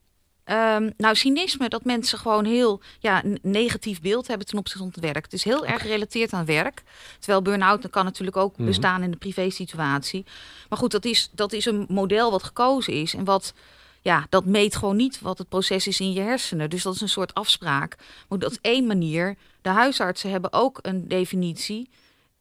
[0.50, 5.04] Um, nou, cynisme, dat mensen gewoon heel ja, negatief beeld hebben ten opzichte van het
[5.04, 5.24] werk.
[5.24, 6.82] Het is heel erg gerelateerd aan werk.
[7.18, 8.66] Terwijl burn-out kan natuurlijk ook mhm.
[8.66, 10.24] bestaan in de privé-situatie.
[10.68, 13.54] Maar goed, dat is, dat is een model wat gekozen is en wat
[14.00, 16.70] ja, dat meet gewoon niet wat het proces is in je hersenen.
[16.70, 17.96] Dus dat is een soort afspraak.
[18.28, 19.36] Maar dat is één manier.
[19.62, 21.90] De huisartsen hebben ook een definitie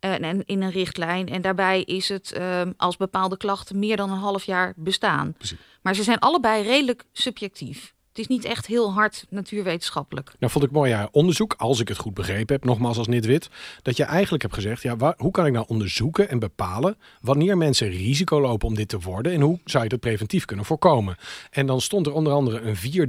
[0.01, 1.27] uh, en in een richtlijn.
[1.27, 5.33] En daarbij is het um, als bepaalde klachten meer dan een half jaar bestaan.
[5.33, 5.57] Precies.
[5.81, 7.95] Maar ze zijn allebei redelijk subjectief.
[8.17, 10.33] Het is niet echt heel hard natuurwetenschappelijk.
[10.39, 13.49] Nou vond ik mooi ja, onderzoek, als ik het goed begrepen heb, nogmaals als wit,
[13.81, 17.57] dat je eigenlijk hebt gezegd, ja, waar, hoe kan ik nou onderzoeken en bepalen wanneer
[17.57, 21.15] mensen risico lopen om dit te worden en hoe zou je dat preventief kunnen voorkomen?
[21.49, 23.07] En dan stond er onder andere een 4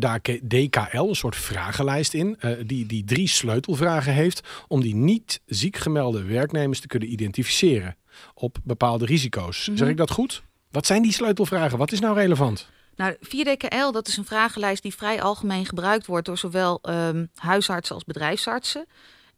[0.49, 5.77] DKL, een soort vragenlijst in, uh, die, die drie sleutelvragen heeft om die niet ziek
[5.77, 7.97] gemelde werknemers te kunnen identificeren
[8.35, 9.65] op bepaalde risico's.
[9.65, 9.89] Zeg mhm.
[9.89, 10.43] ik dat goed?
[10.71, 11.79] Wat zijn die sleutelvragen?
[11.79, 12.69] Wat is nou relevant?
[12.99, 17.95] Nou, 4DKL, dat is een vragenlijst die vrij algemeen gebruikt wordt door zowel um, huisartsen
[17.95, 18.87] als bedrijfsartsen.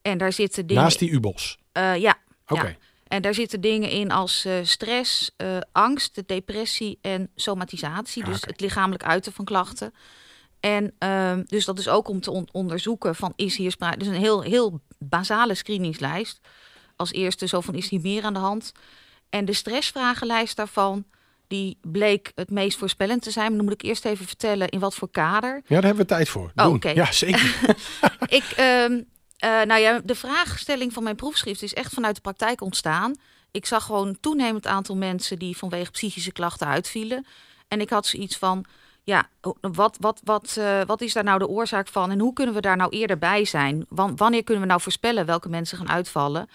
[0.02, 0.82] En daar zitten dingen.
[0.82, 1.58] Naast die UBOS?
[1.72, 2.18] Uh, ja.
[2.46, 2.76] Oké.
[3.06, 8.24] En daar zitten dingen in als uh, stress, uh, angst, depressie en somatisatie.
[8.24, 9.94] dus het lichamelijk uiten van klachten.
[10.60, 13.98] En uh, dus dat is ook om te on onderzoeken van is hier sprake.
[13.98, 16.40] Dus een heel, heel basale screeningslijst.
[16.96, 18.72] Als eerste zo van is hier meer aan de hand.
[19.30, 21.04] En de stressvragenlijst daarvan
[21.50, 23.46] die bleek het meest voorspellend te zijn.
[23.46, 25.54] Maar dan moet ik eerst even vertellen in wat voor kader.
[25.54, 26.52] Ja, daar hebben we tijd voor.
[26.56, 26.88] Oh, Oké.
[26.88, 27.54] Ja, zeker.
[28.38, 33.14] ik, uh, nou ja, de vraagstelling van mijn proefschrift is echt vanuit de praktijk ontstaan.
[33.50, 37.26] Ik zag gewoon toenemend aantal mensen die vanwege psychische klachten uitvielen.
[37.68, 38.64] En ik had zoiets van,
[39.02, 39.28] ja,
[39.60, 42.10] wat, wat, wat, uh, wat is daar nou de oorzaak van?
[42.10, 43.86] En hoe kunnen we daar nou eerder bij zijn?
[43.88, 46.48] wanneer kunnen we nou voorspellen welke mensen gaan uitvallen?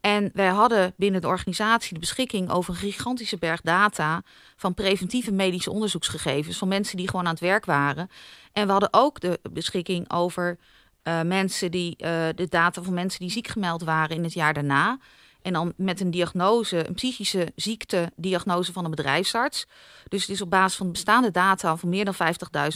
[0.00, 4.22] En wij hadden binnen de organisatie de beschikking over een gigantische berg data
[4.56, 8.10] van preventieve medische onderzoeksgegevens van mensen die gewoon aan het werk waren.
[8.52, 10.58] En we hadden ook de beschikking over
[11.04, 14.54] uh, mensen die uh, de data van mensen die ziek gemeld waren in het jaar
[14.54, 14.98] daarna.
[15.42, 19.66] En dan met een diagnose, een psychische ziekte-diagnose van een bedrijfsarts.
[20.08, 22.14] Dus het is op basis van bestaande data van meer dan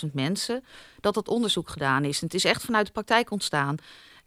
[0.04, 0.64] 50.000 mensen
[1.00, 2.20] dat dat onderzoek gedaan is.
[2.20, 3.76] En het is echt vanuit de praktijk ontstaan.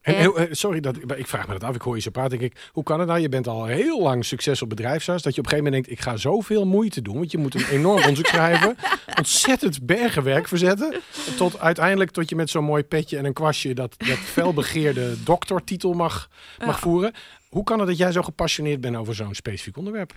[0.06, 1.76] En, eh, sorry, dat, ik vraag me dat af.
[1.76, 2.40] Ik hoor je zo praten.
[2.40, 3.20] Denk ik, hoe kan het nou?
[3.20, 5.24] Je bent al heel lang succesvol bedrijfsarts.
[5.24, 7.16] Dat je op een gegeven moment denkt, ik ga zoveel moeite doen.
[7.16, 8.78] Want je moet een enorm onderzoek schrijven.
[9.18, 11.02] Ontzettend bergenwerk verzetten.
[11.38, 13.74] Tot uiteindelijk tot je met zo'n mooi petje en een kwastje...
[13.74, 16.30] dat, dat felbegeerde doktertitel mag,
[16.66, 17.14] mag voeren.
[17.50, 20.14] Hoe kan het dat jij zo gepassioneerd bent over zo'n specifiek onderwerp?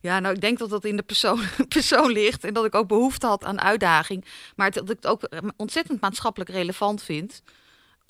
[0.00, 2.44] Ja, nou, ik denk dat dat in de persoon, persoon ligt.
[2.44, 4.24] En dat ik ook behoefte had aan uitdaging.
[4.56, 7.42] Maar dat ik het ook ontzettend maatschappelijk relevant vind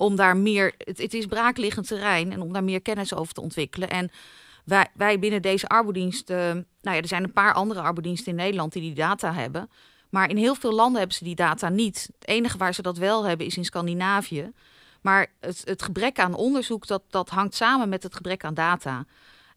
[0.01, 3.41] om daar meer, het, het is braakliggend terrein en om daar meer kennis over te
[3.41, 3.89] ontwikkelen.
[3.89, 4.11] En
[4.65, 8.37] wij, wij binnen deze arbodienst, uh, nou ja, er zijn een paar andere arbodiensten in
[8.37, 9.69] Nederland die die data hebben.
[10.09, 12.09] Maar in heel veel landen hebben ze die data niet.
[12.19, 14.51] Het enige waar ze dat wel hebben is in Scandinavië.
[15.01, 19.05] Maar het, het gebrek aan onderzoek, dat, dat hangt samen met het gebrek aan data.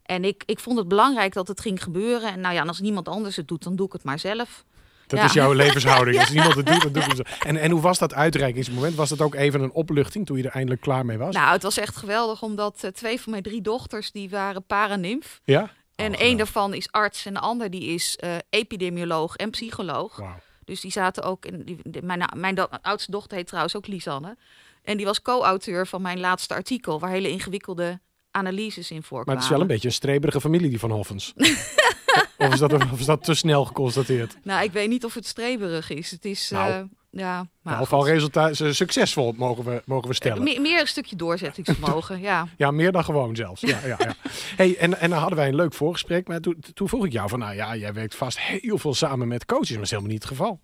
[0.03, 2.31] En ik, ik vond het belangrijk dat het ging gebeuren.
[2.31, 4.65] En nou ja, als niemand anders het doet, dan doe ik het maar zelf.
[5.07, 6.19] Dat is jouw levenshouding.
[6.19, 7.27] Als niemand het doet, dan doet het.
[7.45, 8.95] En, en hoe was dat uitreikingsmoment?
[8.95, 11.35] Was dat ook even een opluchting toen je er eindelijk klaar mee was?
[11.35, 15.41] Nou, het was echt geweldig, omdat uh, twee van mijn drie dochters, die waren paranimf.
[15.43, 15.69] Ja?
[15.95, 20.15] En oh, één daarvan is arts en de ander die is uh, epidemioloog en psycholoog.
[20.15, 20.29] Wow.
[20.65, 21.79] Dus die zaten ook in.
[21.83, 24.37] Die, mijn, mijn oudste dochter heet trouwens ook Lisanne.
[24.83, 27.99] En die was co-auteur van mijn laatste artikel, waar hele ingewikkelde
[28.31, 29.25] analyses in voorkwamen.
[29.25, 31.33] Maar het is wel een beetje een streberige familie, die van Hoffens.
[32.37, 34.37] of, is dat, of is dat te snel geconstateerd?
[34.43, 36.11] Nou, ik weet niet of het streberig is.
[36.11, 36.49] Het is...
[36.49, 36.71] Nou.
[36.71, 40.43] Uh, ja, maar nou, al resultaat, succesvol mogen we, mogen we stellen.
[40.43, 42.47] Meer, meer een stukje doorzettingsvermogen, ja.
[42.57, 43.61] ja, meer dan gewoon zelfs.
[43.61, 44.15] Ja, ja, ja.
[44.55, 46.27] Hey, en, en dan hadden wij een leuk voorgesprek.
[46.27, 49.27] Maar toen, toen vroeg ik jou van, nou ja, jij werkt vast heel veel samen
[49.27, 49.69] met coaches.
[49.69, 50.59] Maar dat is helemaal niet het geval.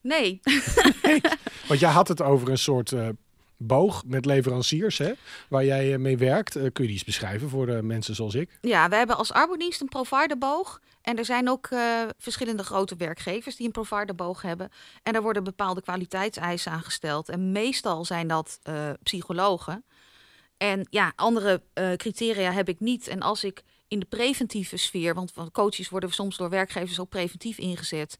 [0.00, 0.40] Nee.
[1.02, 1.20] nee.
[1.68, 3.08] Want jij had het over een soort uh,
[3.58, 5.12] boog met leveranciers, hè,
[5.48, 6.56] waar jij eh, mee werkt.
[6.56, 8.58] Uh, kun je die eens beschrijven voor de mensen zoals ik?
[8.60, 10.80] Ja, we hebben als arbodienst een providerboog.
[11.02, 11.68] En er zijn ook
[12.18, 14.70] verschillende grote werkgevers die een providerboog hebben.
[15.02, 17.28] En daar worden bepaalde kwaliteitseisen aangesteld.
[17.28, 18.58] En meestal zijn dat
[19.02, 19.84] psychologen.
[20.56, 21.62] En ja, andere
[21.96, 23.08] criteria heb ik niet.
[23.08, 27.58] En als ik in de preventieve sfeer, want coaches worden soms door werkgevers ook preventief
[27.58, 28.18] ingezet,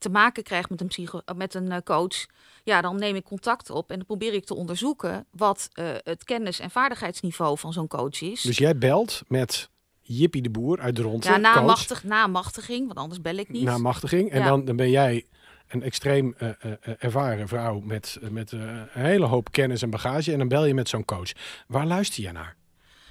[0.00, 2.26] te maken krijg met een, psycho met een coach
[2.64, 6.24] ja, dan neem ik contact op en dan probeer ik te onderzoeken wat uh, het
[6.24, 8.42] kennis- en vaardigheidsniveau van zo'n coach is.
[8.42, 11.24] Dus jij belt met Jippie de Boer uit de rond.
[11.24, 13.62] Ja, na, machtig, na machtiging, want anders bel ik niet.
[13.62, 14.30] Na machtiging.
[14.30, 15.26] En dan, dan ben jij
[15.68, 20.32] een extreem uh, uh, ervaren vrouw met, met een hele hoop kennis en bagage.
[20.32, 21.32] En dan bel je met zo'n coach.
[21.66, 22.56] Waar luister je naar?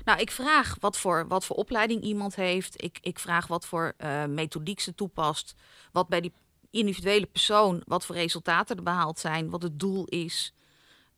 [0.05, 2.83] Nou, ik vraag wat voor, wat voor opleiding iemand heeft.
[2.83, 3.93] Ik, ik vraag wat voor
[4.27, 5.55] methodiek ze toepast.
[5.91, 6.33] Wat bij die
[6.71, 10.53] individuele persoon wat voor resultaten er behaald zijn, wat het doel is.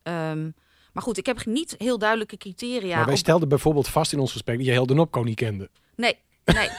[0.04, 0.50] Ehm,
[0.94, 2.96] maar goed, ik heb niet heel duidelijke criteria.
[2.96, 5.70] Maar wij stelden bijvoorbeeld vast in ons gesprek dat je heel de Nopco niet kende.
[5.96, 6.70] Nee, Nee.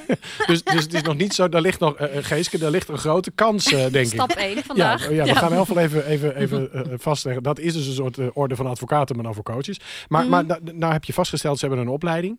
[0.46, 2.98] dus, dus het is nog niet zo, daar ligt nog, uh, Geeske, daar ligt een
[2.98, 4.06] grote kans, uh, denk ik.
[4.06, 5.10] Stap 1 vandaag.
[5.10, 7.42] Ja, ja, we gaan heel veel even, even, even uh, vastleggen.
[7.42, 9.80] Dat is dus een soort orde van advocaten, maar dan voor coaches.
[10.08, 10.30] Maar, mm.
[10.30, 12.38] maar nou heb je vastgesteld, ze hebben een opleiding.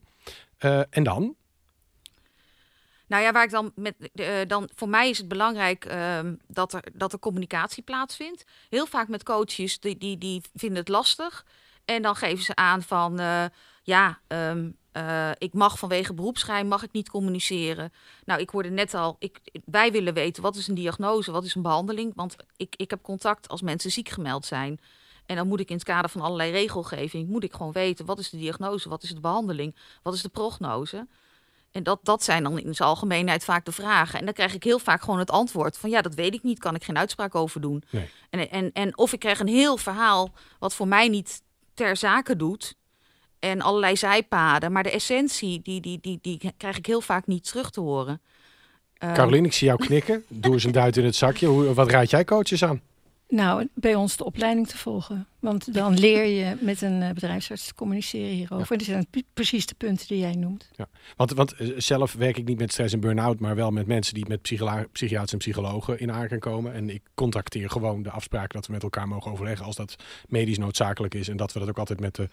[0.90, 1.36] en dan?
[3.14, 3.96] Nou ja, waar ik dan met.
[4.48, 8.46] dan, voor mij is het belangrijk ehm, dat, er, dat er communicatie plaatsvindt.
[8.70, 11.46] Heel vaak met coaches die, die, die vinden het lastig.
[11.86, 13.20] En dan geven ze aan van
[13.84, 17.94] ja, um, uh, ik mag vanwege beroepsgeheim mag ik niet communiceren.
[18.26, 21.56] Nou, ik hoorde net al, ik, wij willen weten wat is een diagnose, wat is
[21.56, 22.12] een behandeling.
[22.16, 24.80] Want ik, ik heb contact als mensen ziek gemeld zijn.
[25.26, 28.20] En dan moet ik in het kader van allerlei regelgeving, moet ik gewoon weten wat
[28.20, 31.08] is de diagnose, wat is de behandeling, wat is de prognose.
[31.74, 34.20] En dat, dat zijn dan in zijn algemeenheid vaak de vragen.
[34.20, 36.60] En dan krijg ik heel vaak gewoon het antwoord van ja, dat weet ik niet,
[36.60, 37.84] kan ik geen uitspraak over doen.
[37.90, 38.10] Nee.
[38.30, 41.42] En, en, en of ik krijg een heel verhaal wat voor mij niet
[41.74, 42.76] ter zake doet
[43.40, 44.72] en allerlei zijpaden.
[44.72, 48.22] Maar de essentie, die, die, die, die krijg ik heel vaak niet terug te horen.
[48.98, 50.24] Caroline, ik zie jou knikken.
[50.28, 51.48] Doe eens een duit in het zakje.
[51.48, 52.82] Hoe, wat raad jij coaches aan?
[53.28, 55.28] Nou, bij ons de opleiding te volgen.
[55.44, 58.66] Want dan leer je met een eh, bedrijfsarts te communiceren hierover.
[58.66, 58.70] Ja.
[58.70, 60.70] En dat zijn precies de punten die jij noemt.
[60.76, 60.88] Ja.
[61.16, 64.14] Want, want eh, zelf werk ik niet met stress en burn-out, maar wel met mensen
[64.14, 64.42] die met
[64.92, 66.74] psychiaters en psychologen in aanraking komen.
[66.74, 69.96] En ik contracteer gewoon de afspraak dat we met elkaar mogen overleggen als dat
[70.28, 71.28] medisch noodzakelijk is.
[71.28, 72.30] En dat we dat ook altijd met de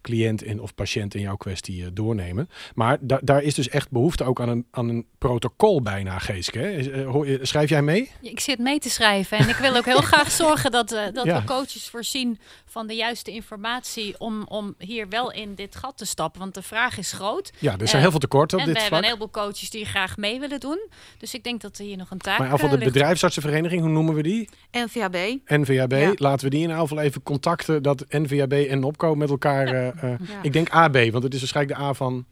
[0.00, 2.48] cliënt in, of patiënt in jouw kwestie uh, doornemen.
[2.74, 7.38] Maar da daar is dus echt behoefte ook aan een, aan een protocol bijna, Geeske.
[7.42, 8.10] schrijf jij mee?
[8.20, 11.24] Ik zit mee te schrijven en ik wil ook heel graag zorgen dat, uh, dat
[11.24, 11.40] ja.
[11.40, 16.04] we coaches voorzien van de juiste informatie om, om hier wel in dit gat te
[16.04, 16.40] stappen.
[16.40, 17.52] Want de vraag is groot.
[17.58, 19.02] Ja, er zijn heel veel tekorten op en dit we vlak.
[19.02, 20.88] hebben een heleboel coaches die graag mee willen doen.
[21.18, 23.90] Dus ik denk dat er hier nog een taak Maar voor de uh, bedrijfsartsenvereniging, hoe
[23.90, 24.48] noemen we die?
[24.70, 25.16] NVAB.
[25.46, 25.92] NVAB.
[25.92, 26.12] Ja.
[26.16, 29.74] Laten we die in ieder geval even contacten dat NVAB en Opco met elkaar...
[29.74, 29.92] Ja.
[30.04, 30.42] Uh, ja.
[30.42, 32.26] Ik denk AB, want het is waarschijnlijk de A van...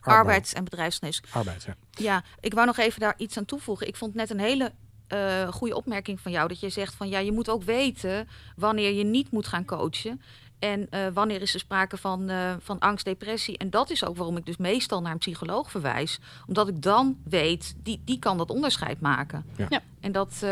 [0.00, 1.22] Arbeids- en bedrijfsnis.
[1.30, 1.76] Arbeid, ja.
[1.90, 3.86] Ja, ik wou nog even daar iets aan toevoegen.
[3.86, 4.72] Ik vond net een hele
[5.14, 6.48] uh, goede opmerking van jou.
[6.48, 10.22] Dat je zegt van ja, je moet ook weten wanneer je niet moet gaan coachen.
[10.58, 13.58] En uh, wanneer is er sprake van, uh, van angst, depressie.
[13.58, 16.18] En dat is ook waarom ik dus meestal naar een psycholoog verwijs.
[16.46, 19.44] Omdat ik dan weet, die, die kan dat onderscheid maken.
[19.56, 19.66] Ja.
[19.68, 19.80] ja.
[20.00, 20.44] En dat,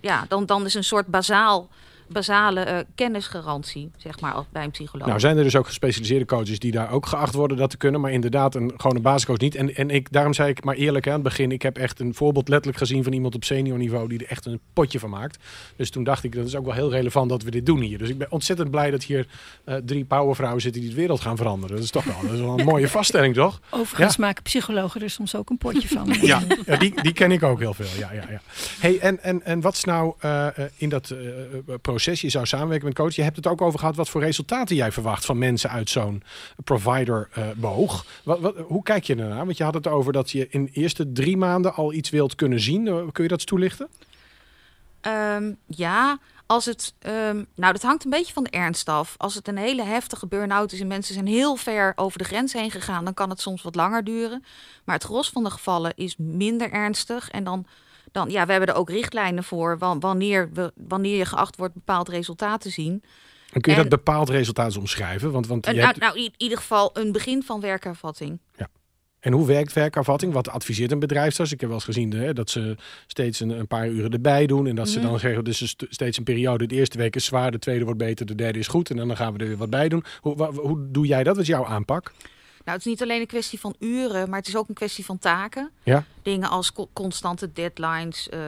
[0.00, 1.68] ja, dan, dan is een soort bazaal
[2.08, 5.06] basale uh, kennisgarantie, zeg maar, bij een psycholoog.
[5.06, 8.00] Nou, zijn er dus ook gespecialiseerde coaches die daar ook geacht worden dat te kunnen,
[8.00, 9.54] maar inderdaad een, gewoon een basiscoach niet.
[9.54, 12.00] En, en ik, daarom zei ik maar eerlijk hè, aan het begin, ik heb echt
[12.00, 15.10] een voorbeeld letterlijk gezien van iemand op senior niveau die er echt een potje van
[15.10, 15.38] maakt.
[15.76, 17.98] Dus toen dacht ik, dat is ook wel heel relevant dat we dit doen hier.
[17.98, 19.26] Dus ik ben ontzettend blij dat hier
[19.64, 21.76] uh, drie powervrouwen zitten die de wereld gaan veranderen.
[21.76, 23.60] Dat is toch wel, dat is wel een mooie vaststelling, toch?
[23.70, 24.24] Overigens ja.
[24.24, 26.14] maken psychologen er soms ook een potje van.
[26.20, 27.98] ja, ja die, die ken ik ook heel veel.
[27.98, 28.40] Ja, ja, ja.
[28.78, 31.14] Hey, en, en, en wat is nou uh, in dat
[31.82, 33.14] proces proces, je zou samenwerken met coach.
[33.14, 36.22] Je hebt het ook over gehad wat voor resultaten jij verwacht van mensen uit zo'n
[36.64, 38.04] provider-boog.
[38.04, 39.44] Uh, wat, wat, hoe kijk je ernaar?
[39.44, 42.34] Want je had het over dat je in de eerste drie maanden al iets wilt
[42.34, 42.86] kunnen zien.
[42.86, 43.88] Uh, kun je dat toelichten?
[45.02, 49.14] Um, ja, als het, um, nou, dat hangt een beetje van de ernst af.
[49.16, 52.52] Als het een hele heftige burn-out is en mensen zijn heel ver over de grens
[52.52, 54.44] heen gegaan, dan kan het soms wat langer duren.
[54.84, 57.30] Maar het gros van de gevallen is minder ernstig.
[57.30, 57.66] En dan
[58.16, 62.08] dan, ja, we hebben er ook richtlijnen voor wanneer, we, wanneer je geacht wordt bepaald
[62.08, 63.02] resultaat te zien.
[63.52, 65.30] En kun je dat bepaald resultaat omschrijven?
[65.30, 65.98] Want, want een, je hebt...
[65.98, 68.38] nou, in ieder geval een begin van werkervatting.
[68.56, 68.68] Ja.
[69.20, 70.32] En hoe werkt werkervatting?
[70.32, 71.52] Wat adviseert een bedrijfsarts?
[71.52, 72.76] Ik heb wel eens gezien hè, dat ze
[73.06, 74.66] steeds een, een, paar uren erbij doen.
[74.66, 75.08] En dat ze mhm.
[75.08, 76.66] dan zeggen, dus steeds een periode.
[76.66, 78.90] De eerste week is zwaar, de tweede wordt beter, de derde is goed.
[78.90, 80.04] En dan gaan we er weer wat bij doen.
[80.20, 81.34] Hoe, hoe doe jij dat?
[81.34, 82.12] Wat is jouw aanpak?
[82.66, 85.04] Nou, het is niet alleen een kwestie van uren, maar het is ook een kwestie
[85.04, 85.70] van taken.
[85.82, 86.04] Ja.
[86.22, 88.40] Dingen als co constante deadlines, uh,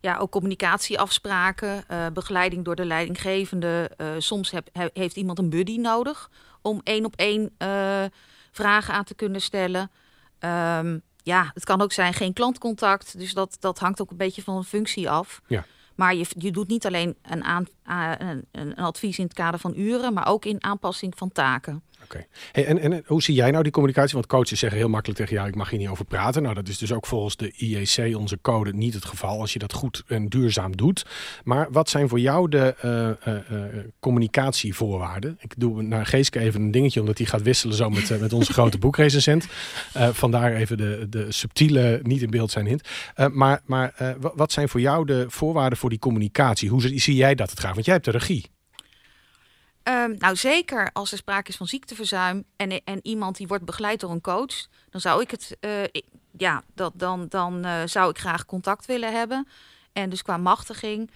[0.00, 3.90] ja, ook communicatieafspraken, uh, begeleiding door de leidinggevende.
[3.96, 6.30] Uh, soms heb, he, heeft iemand een buddy nodig
[6.62, 7.54] om één op één
[8.52, 9.90] vragen aan te kunnen stellen.
[10.40, 14.42] Um, ja, het kan ook zijn geen klantcontact, dus dat, dat hangt ook een beetje
[14.42, 15.40] van een functie af.
[15.46, 15.64] Ja.
[15.94, 17.66] Maar je, je doet niet alleen een, aan,
[18.18, 21.82] een, een advies in het kader van uren, maar ook in aanpassing van taken.
[22.04, 22.26] Oké.
[22.52, 24.14] Hey, en, en hoe zie jij nou die communicatie?
[24.14, 26.42] Want coaches zeggen heel makkelijk tegen jou, ik mag hier niet over praten.
[26.42, 29.58] Nou, dat is dus ook volgens de IEC, onze code, niet het geval als je
[29.58, 31.06] dat goed en duurzaam doet.
[31.44, 33.64] Maar wat zijn voor jou de uh, uh,
[34.00, 35.36] communicatievoorwaarden?
[35.40, 38.52] Ik doe naar Geeske even een dingetje, omdat hij gaat wisselen zo met, met onze
[38.52, 39.46] grote boekrecensent.
[40.12, 42.88] vandaar even de, de subtiele, niet in beeld zijn hint.
[43.32, 46.68] maar maar wat zijn voor jou de voorwaarden voor die communicatie?
[46.68, 47.74] Hoe zie jij dat het gaat?
[47.74, 48.44] Want jij hebt de regie.
[49.84, 54.00] Um, nou, zeker als er sprake is van ziekteverzuim en, en iemand die wordt begeleid
[54.00, 55.56] door een coach, dan zou ik het.
[55.60, 56.02] Uh,
[56.36, 59.48] ja, dat, dan, dan zou ik graag contact willen hebben.
[59.92, 61.10] En dus qua machtiging.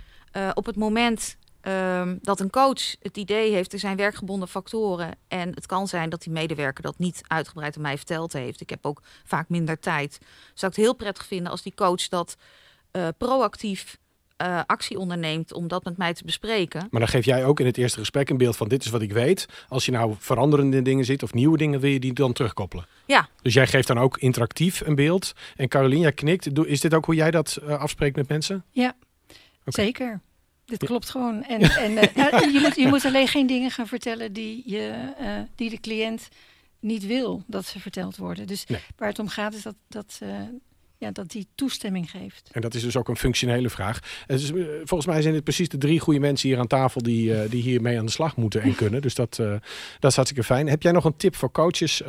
[0.54, 5.10] op het moment Ehm, dat een coach het idee heeft, er zijn werkgebonden factoren.
[5.28, 8.60] En het kan zijn dat die medewerker dat niet uitgebreid aan mij verteld heeft.
[8.60, 10.18] Ik heb ook vaak minder tijd.
[10.54, 12.36] Zou ik het heel prettig vinden als die coach dat
[13.18, 13.98] proactief
[14.42, 16.86] uh, actie onderneemt om dat met mij te bespreken.
[16.90, 19.02] Maar dan geef jij ook in het eerste gesprek een beeld van dit is wat
[19.02, 19.46] ik weet.
[19.68, 22.86] Als je nou veranderende dingen ziet of nieuwe dingen, wil je die dan terugkoppelen?
[23.06, 23.28] Ja.
[23.42, 25.32] Dus jij geeft dan ook interactief een beeld.
[25.56, 26.66] En Caroline, knikt.
[26.66, 28.64] Is dit ook hoe jij dat uh, afspreekt met mensen?
[28.70, 28.96] Ja,
[29.64, 30.20] zeker.
[30.64, 31.42] Dit klopt gewoon.
[31.42, 32.02] En, en uh,
[32.54, 36.28] je, moet, je moet alleen geen dingen gaan vertellen die, je, uh, die de cliënt
[36.80, 38.46] niet wil dat ze verteld worden.
[38.46, 38.66] Dus
[38.96, 40.40] waar het om gaat is dat, dat, uh,
[41.04, 42.48] ja, dat die toestemming geeft.
[42.52, 43.98] En dat is dus ook een functionele vraag.
[44.26, 44.50] Dus,
[44.84, 47.98] volgens mij zijn het precies de drie goede mensen hier aan tafel die, die hiermee
[47.98, 49.02] aan de slag moeten en kunnen.
[49.02, 49.36] Dus dat,
[49.98, 50.68] dat is hartstikke fijn.
[50.68, 52.02] Heb jij nog een tip voor coaches,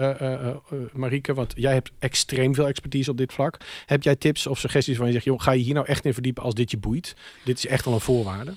[0.93, 1.33] Marieke?
[1.33, 3.57] Want jij hebt extreem veel expertise op dit vlak.
[3.85, 6.13] Heb jij tips of suggesties van je zegt, joh, ga je hier nou echt in
[6.13, 7.15] verdiepen als dit je boeit?
[7.43, 8.53] Dit is echt wel een voorwaarde.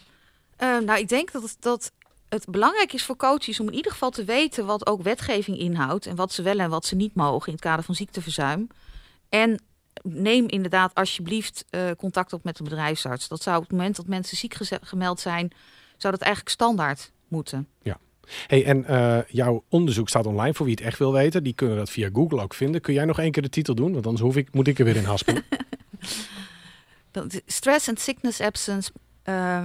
[0.62, 1.92] Uh, nou, ik denk dat het, dat
[2.28, 6.06] het belangrijk is voor coaches om in ieder geval te weten wat ook wetgeving inhoudt
[6.06, 8.68] en wat ze wel en wat ze niet mogen in het kader van ziekteverzuim.
[9.28, 9.62] En
[10.02, 13.28] neem inderdaad alsjeblieft uh, contact op met de bedrijfsarts.
[13.28, 15.52] Dat zou op het moment dat mensen ziek gemeld zijn,
[15.96, 17.68] zou dat eigenlijk standaard moeten.
[17.82, 17.98] Ja.
[18.46, 21.42] Hey, en uh, jouw onderzoek staat online voor wie het echt wil weten.
[21.42, 22.80] Die kunnen dat via Google ook vinden.
[22.80, 23.92] Kun jij nog één keer de titel doen?
[23.92, 25.42] Want anders hoef ik, moet ik er weer in haspelen.
[27.46, 28.90] Stress and sickness absence
[29.24, 29.64] uh,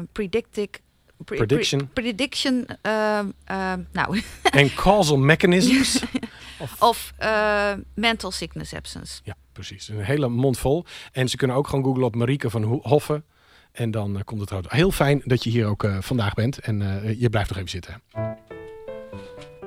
[1.23, 1.89] prediction.
[1.93, 3.19] prediction, uh,
[3.51, 4.21] uh, nou.
[4.51, 6.03] En causal mechanisms.
[6.59, 9.21] of of uh, mental sickness absence.
[9.23, 9.87] Ja, precies.
[9.87, 10.85] Een hele mond vol.
[11.11, 13.25] En ze kunnen ook gewoon googlen op Marieke van Hoffen.
[13.71, 14.71] En dan uh, komt het uit.
[14.71, 16.59] Heel fijn dat je hier ook uh, vandaag bent.
[16.59, 18.01] En uh, je blijft nog even zitten.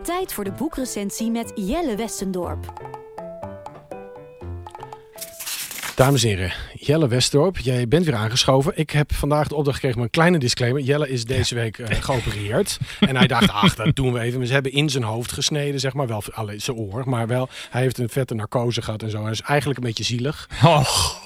[0.03, 2.73] Tijd voor de boekrecensie met Jelle Westendorp.
[5.97, 8.73] Dames en heren, Jelle Westdorp, jij bent weer aangeschoven.
[8.75, 10.83] Ik heb vandaag de opdracht gekregen met een kleine disclaimer.
[10.83, 12.79] Jelle is deze week uh, geopereerd.
[13.01, 14.39] en hij dacht, ach, dat doen we even.
[14.39, 16.07] Maar ze hebben in zijn hoofd gesneden, zeg maar.
[16.07, 17.49] Wel alleen zijn oor, maar wel.
[17.71, 19.23] Hij heeft een vette narcose gehad en zo.
[19.23, 20.49] Hij is eigenlijk een beetje zielig.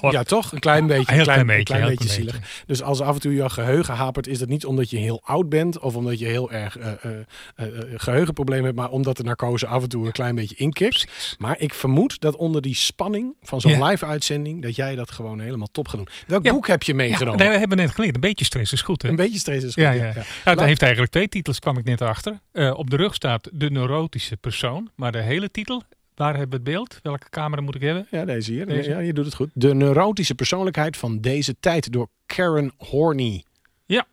[0.01, 0.51] Ja, toch?
[0.51, 1.17] Een klein beetje.
[1.17, 2.39] Een klein, beetje, klein beetje zielig.
[2.65, 5.49] Dus als af en toe je geheugen hapert, is dat niet omdat je heel oud
[5.49, 5.79] bent.
[5.79, 8.77] Of omdat je heel erg uh, uh, geheugenproblemen hebt.
[8.77, 11.07] Maar omdat de narcose af en toe een klein beetje inkikt.
[11.37, 15.39] Maar ik vermoed dat onder die spanning van zo'n live uitzending dat jij dat gewoon
[15.39, 16.07] helemaal top gaat doen.
[16.27, 17.45] Welk boek heb je meegenomen?
[17.45, 18.15] Ja, we hebben net geleerd.
[18.15, 19.01] Een beetje stress is goed.
[19.01, 19.09] Hè?
[19.09, 19.83] Een beetje stress is goed.
[19.83, 20.05] Ja, ja.
[20.05, 20.23] ja.
[20.43, 22.39] het heeft eigenlijk twee titels, kwam ik net achter.
[22.53, 24.89] Uh, op de rug staat De Neurotische Persoon.
[24.95, 25.83] Maar de hele titel,
[26.15, 26.99] waar hebben we het beeld?
[27.03, 28.07] Welke camera moet ik hebben?
[28.11, 28.65] Ja, deze hier.
[28.65, 28.89] Deze.
[28.89, 29.49] Ja, je doet het goed.
[29.53, 33.43] De Neurotische Persoonlijkheid van deze tijd door Karen Horney.
[33.85, 34.05] Ja.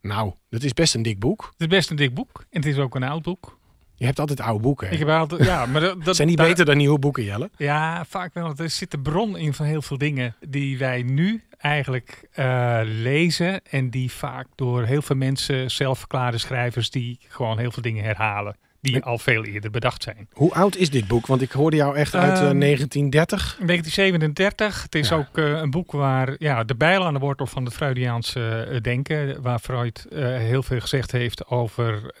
[0.00, 1.42] Nou, dat is best een dik boek.
[1.42, 2.44] Het is best een dik boek.
[2.50, 3.58] En het is ook een oud boek.
[4.04, 4.92] Je hebt altijd oude boeken.
[4.92, 7.50] Ik heb altijd, ja, maar dat, dat zijn niet beter dan nieuwe boeken, Jelle?
[7.56, 8.52] Ja, vaak wel.
[8.56, 13.64] Er zit de bron in van heel veel dingen die wij nu eigenlijk uh, lezen
[13.64, 18.56] en die vaak door heel veel mensen, zelfverklaarde schrijvers, die gewoon heel veel dingen herhalen
[18.84, 20.28] die al veel eerder bedacht zijn.
[20.32, 21.26] Hoe oud is dit boek?
[21.26, 23.56] Want ik hoorde jou echt uit uh, 1930.
[23.66, 24.82] 1937.
[24.82, 25.16] Het is ja.
[25.16, 28.80] ook uh, een boek waar ja, de bijl aan de wortel van het Freudiaanse uh,
[28.80, 32.14] denken, waar Freud heel veel gezegd heeft over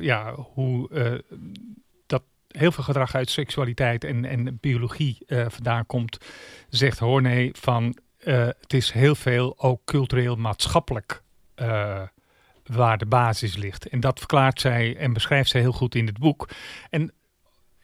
[0.00, 0.88] ja, hoe
[2.06, 6.18] dat heel veel gedrag uit seksualiteit en, en biologie vandaan komt,
[6.68, 7.96] zegt Horney van
[8.60, 11.22] het is heel veel ook cultureel maatschappelijk
[12.70, 13.88] waar de basis ligt.
[13.88, 16.48] En dat verklaart zij en beschrijft zij heel goed in het boek.
[16.90, 17.12] En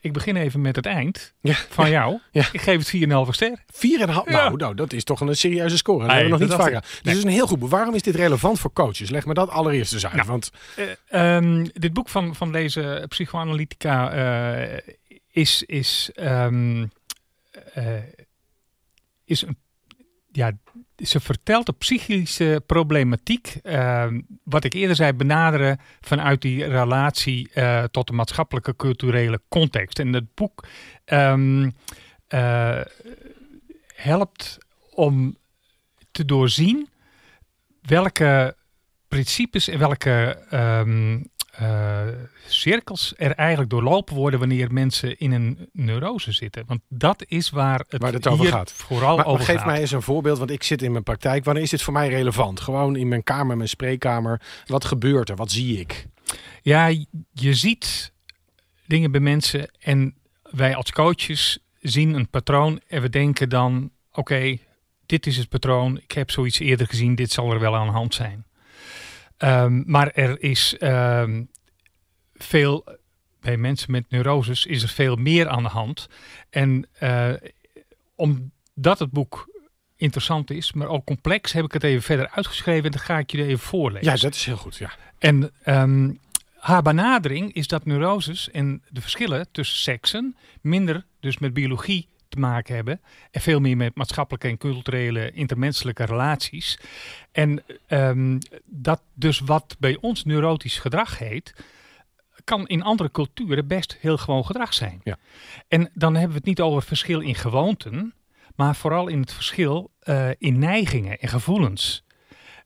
[0.01, 2.19] ik begin even met het eind ja, van jou.
[2.31, 2.49] Ja.
[2.53, 3.59] Ik geef het 4,5 ster.
[3.73, 3.79] 4,5?
[4.25, 5.99] Nou, nou, dat is toch een serieuze score.
[5.99, 6.81] Dat hebben we nog niet vaker.
[6.81, 7.17] Dus nee.
[7.17, 7.71] is een heel goed boek.
[7.71, 9.11] Waarom is dit relevant voor coaches?
[9.11, 10.15] Leg me dat allereerst eens uit.
[10.15, 10.51] Nou, want...
[11.11, 14.15] Uh, um, dit boek van, van deze psychoanalytica
[14.63, 14.79] uh,
[15.31, 16.91] is, is, um,
[17.77, 17.87] uh,
[19.25, 19.59] is een
[20.33, 20.53] ja,
[20.97, 24.07] ze vertelt de psychische problematiek, uh,
[24.43, 29.99] wat ik eerder zei, benaderen vanuit die relatie uh, tot de maatschappelijke culturele context.
[29.99, 30.67] En het boek
[31.05, 31.75] um,
[32.29, 32.81] uh,
[33.95, 34.59] helpt
[34.91, 35.37] om
[36.11, 36.89] te doorzien
[37.83, 38.57] welke
[39.09, 42.01] principes en welke um, uh,
[42.47, 46.65] cirkels er eigenlijk doorlopen worden wanneer mensen in een neurose zitten.
[46.67, 48.73] Want dat is waar het, waar het over gaat.
[48.73, 49.67] Vooral maar, over geef gaat.
[49.67, 51.45] mij eens een voorbeeld, want ik zit in mijn praktijk.
[51.45, 52.61] Wanneer is dit voor mij relevant?
[52.61, 54.41] Gewoon in mijn kamer, mijn spreekkamer.
[54.67, 55.37] Wat gebeurt er?
[55.37, 56.07] Wat zie ik?
[56.63, 56.87] Ja,
[57.33, 58.13] je ziet
[58.87, 60.15] dingen bij mensen en
[60.51, 64.61] wij als coaches zien een patroon en we denken dan: oké, okay,
[65.07, 65.99] dit is het patroon.
[65.99, 67.15] Ik heb zoiets eerder gezien.
[67.15, 68.45] Dit zal er wel aan de hand zijn.
[69.39, 71.49] Um, maar er is um,
[72.35, 72.85] veel,
[73.41, 76.09] bij mensen met neuroses is er veel meer aan de hand.
[76.51, 77.33] En uh,
[78.15, 79.49] omdat het boek
[79.97, 83.31] interessant is, maar ook complex, heb ik het even verder uitgeschreven en dan ga ik
[83.31, 84.13] je even voorlezen.
[84.13, 84.77] Ja, dat is heel goed.
[84.77, 84.93] Ja.
[85.19, 86.13] En ehm,
[86.57, 92.39] haar benadering is dat neuroses en de verschillen tussen seksen minder dus met biologie te
[92.39, 93.01] maken hebben
[93.31, 96.79] en veel meer met maatschappelijke en culturele intermenselijke relaties.
[97.33, 101.55] En ehm, dat dus wat bij ons neurotisch gedrag heet,
[102.45, 105.01] kan in andere culturen best heel gewoon gedrag zijn.
[105.05, 105.19] Ja.
[105.69, 108.15] En dan hebben we het niet over verschil in gewoonten,
[108.57, 112.05] maar vooral in het verschil uh, in neigingen en gevoelens.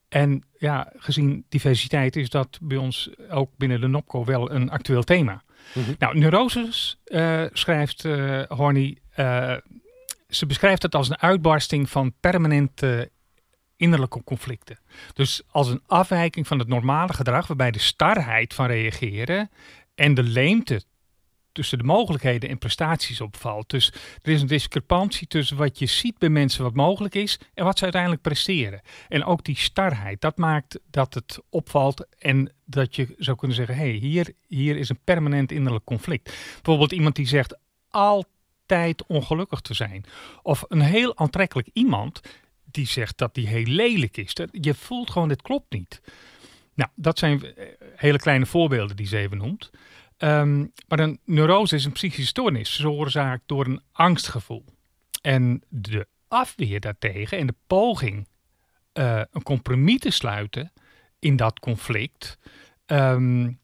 [0.09, 5.03] En ja, gezien diversiteit is dat bij ons ook binnen de NOPCO wel een actueel
[5.03, 5.43] thema.
[5.75, 8.99] Mm Nou, neuroses uh, schrijft uh, Horny,
[10.29, 13.11] ze beschrijft het als een uitbarsting van permanente
[13.77, 14.79] innerlijke conflicten.
[15.13, 19.51] Dus als een afwijking van het normale gedrag, waarbij de starheid van reageren
[19.95, 20.83] en de leemte
[21.61, 23.71] tussen de mogelijkheden en prestaties opvalt.
[23.71, 23.93] Dus
[24.23, 27.77] er is een discrepantie tussen wat je ziet bij mensen wat mogelijk is en wat
[27.79, 28.81] ze uiteindelijk presteren.
[29.09, 33.75] En ook die starheid, dat maakt dat het opvalt en dat je zou kunnen zeggen,
[33.75, 36.33] hé, hey, hier, hier is een permanent innerlijk conflict.
[36.55, 37.59] Bijvoorbeeld iemand die zegt
[37.89, 40.05] altijd ongelukkig te zijn.
[40.43, 42.21] Of een heel aantrekkelijk iemand
[42.65, 44.33] die zegt dat die heel lelijk is.
[44.51, 46.01] Je voelt gewoon, dit klopt niet.
[46.75, 47.55] Nou, dat zijn
[47.97, 49.71] hele kleine voorbeelden die ze even noemt.
[50.21, 54.65] Ehm, maar een neurose is een psychische stoornis, veroorzaakt door een angstgevoel.
[55.23, 58.29] En de afweer daartegen en de poging
[58.95, 60.73] uh, een compromis te sluiten
[61.19, 62.39] in dat conflict,
[62.87, 63.61] um,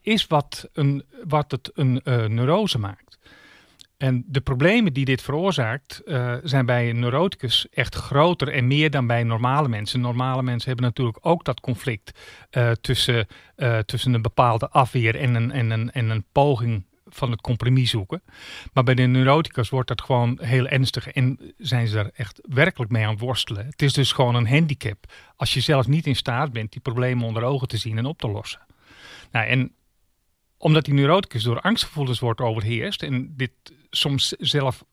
[0.00, 3.09] is wat, een, wat het een uh, neurose maakt.
[4.00, 8.90] En de problemen die dit veroorzaakt uh, zijn bij een neuroticus echt groter en meer
[8.90, 10.00] dan bij normale mensen.
[10.00, 12.18] Normale mensen hebben natuurlijk ook dat conflict
[12.50, 13.26] uh, tussen,
[13.56, 17.90] uh, tussen een bepaalde afweer en een, en, een, en een poging van het compromis
[17.90, 18.22] zoeken.
[18.72, 22.90] Maar bij de neuroticus wordt dat gewoon heel ernstig en zijn ze er echt werkelijk
[22.90, 23.66] mee aan het worstelen.
[23.66, 27.26] Het is dus gewoon een handicap als je zelf niet in staat bent die problemen
[27.26, 28.60] onder ogen te zien en op te lossen.
[29.30, 29.72] Nou, en
[30.60, 33.52] omdat die neuroticus door angstgevoelens wordt overheerst en dit
[33.90, 34.84] soms zelf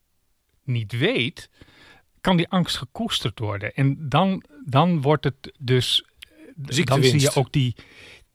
[0.63, 1.49] niet weet,
[2.21, 3.73] kan die angst gekoesterd worden.
[3.73, 6.05] En dan, dan wordt het dus.
[6.55, 7.75] Dan zie je ook die.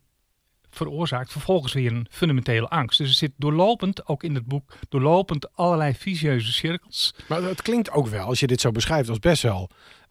[0.73, 2.97] veroorzaakt vervolgens weer een fundamentele angst.
[2.97, 7.13] Dus er zit doorlopend, ook in het boek, doorlopend allerlei visieuze cirkels.
[7.27, 9.69] Maar het klinkt ook wel, als je dit zo beschrijft, als best wel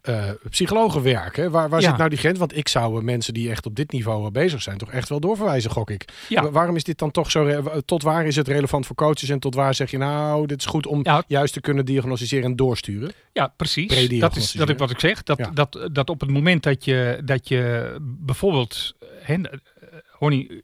[0.09, 1.51] uh, psychologen werken.
[1.51, 1.87] Waar, waar ja.
[1.89, 2.39] zit nou die grens?
[2.39, 5.09] Want ik zou uh, mensen die echt op dit niveau uh, bezig zijn, toch echt
[5.09, 6.05] wel doorverwijzen, gok ik.
[6.29, 6.49] Ja.
[6.49, 7.63] Waarom is dit dan toch zo?
[7.85, 10.65] Tot waar is het relevant voor coaches en tot waar zeg je nou, dit is
[10.65, 11.23] goed om ja.
[11.27, 13.11] juist te kunnen diagnosticeren en doorsturen?
[13.33, 13.87] Ja, precies.
[14.19, 15.23] Dat is, dat is wat ik zeg.
[15.23, 18.95] Dat, dat, dat op het moment dat je, dat je bijvoorbeeld.
[19.21, 19.35] Hè,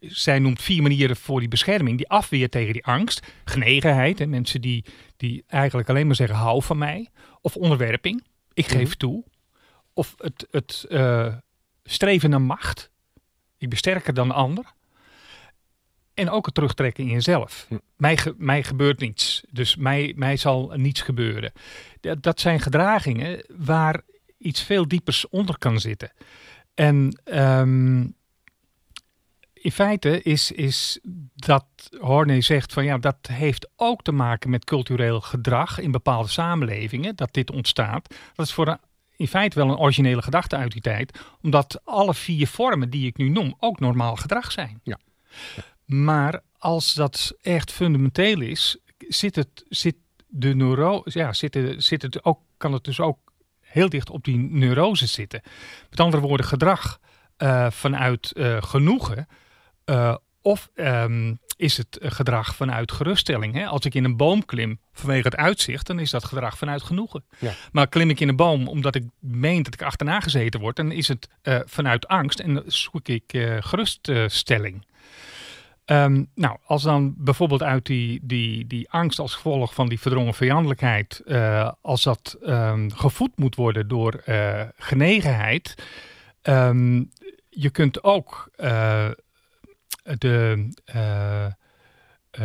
[0.01, 1.97] Zij noemt vier manieren voor die bescherming.
[1.97, 3.27] Die afweer tegen die angst.
[3.45, 4.19] Genegenheid.
[4.19, 4.85] Hè, mensen die,
[5.17, 7.09] die eigenlijk alleen maar zeggen hou van mij.
[7.41, 8.23] Of onderwerping.
[8.53, 8.97] Ik geef mm-hmm.
[8.97, 9.23] toe.
[9.93, 11.35] Of het, het uh,
[11.83, 12.91] streven naar macht.
[13.57, 14.65] Ik ben sterker dan de ander.
[16.13, 17.65] En ook het terugtrekken in jezelf.
[17.67, 17.77] Hm.
[17.97, 19.43] Mij, ge, mij gebeurt niets.
[19.49, 21.51] Dus mij, mij zal niets gebeuren.
[21.99, 24.01] Dat, dat zijn gedragingen waar
[24.37, 26.11] iets veel diepers onder kan zitten.
[26.73, 28.15] En um,
[29.61, 30.99] in feite is, is
[31.35, 31.65] dat
[31.99, 37.15] Horney zegt van ja, dat heeft ook te maken met cultureel gedrag in bepaalde samenlevingen,
[37.15, 38.15] dat dit ontstaat.
[38.35, 38.77] Dat is voor een,
[39.15, 43.17] in feite wel een originele gedachte uit die tijd, omdat alle vier vormen die ik
[43.17, 44.79] nu noem ook normaal gedrag zijn.
[44.83, 44.99] Ja.
[45.85, 49.95] Maar als dat echt fundamenteel is, zit het, zit
[50.27, 53.19] de neuro, ja, zit, het, zit het ook, kan het dus ook
[53.59, 55.41] heel dicht op die neurose zitten.
[55.89, 56.99] Met andere woorden, gedrag
[57.37, 59.27] uh, vanuit uh, genoegen.
[59.89, 63.53] Uh, of um, is het gedrag vanuit geruststelling.
[63.53, 63.65] Hè?
[63.65, 67.23] Als ik in een boom klim vanwege het uitzicht, dan is dat gedrag vanuit genoegen.
[67.39, 67.51] Ja.
[67.71, 70.91] Maar klim ik in een boom omdat ik meen dat ik achterna gezeten word, dan
[70.91, 71.29] is het
[71.65, 74.85] vanuit angst en zoek ik geruststelling.
[75.85, 80.33] Um, nou, als dan bijvoorbeeld uit die, die, die angst als gevolg van die verdrongen
[80.33, 84.23] vijandelijkheid, uh, als dat um, gevoed moet worden door
[84.77, 85.75] genegenheid,
[87.49, 88.51] je kunt ook
[90.17, 90.69] de,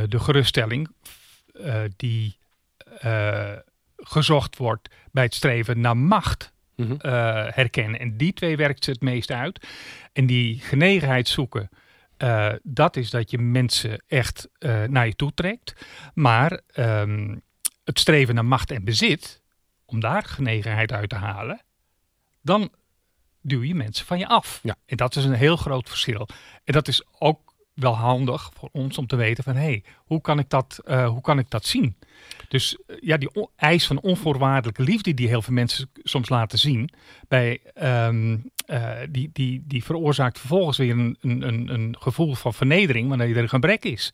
[0.09, 0.89] de geruststelling
[1.97, 2.39] die
[3.97, 6.97] gezocht wordt bij het streven naar macht -hmm.
[7.49, 8.01] herkennen.
[8.01, 9.67] En die twee werkt ze het meest uit.
[10.12, 11.71] En die genegenheid zoeken
[12.19, 15.87] uh, dat is dat je mensen echt uh, naar je toe trekt.
[16.15, 17.43] Maar um,
[17.85, 19.43] het streven naar macht en bezit,
[19.85, 21.62] om daar genegenheid uit te halen,
[22.43, 22.73] dan
[23.41, 24.61] duw je mensen van je af.
[24.62, 24.77] Ja.
[24.87, 26.29] En dat is een heel groot verschil.
[26.65, 27.44] En dat is ook
[27.75, 31.09] wel handig voor ons om te weten van hé, hey, hoe, kan ik dat, uh,
[31.09, 31.97] hoe kan ik dat zien?
[32.49, 36.91] Dus ja, die eis van onvoorwaardelijke liefde die heel veel mensen soms laten zien,
[37.29, 43.09] bij um, uh, die, die, die veroorzaakt vervolgens weer een, een, een gevoel van vernedering
[43.09, 44.12] wanneer er een gebrek is.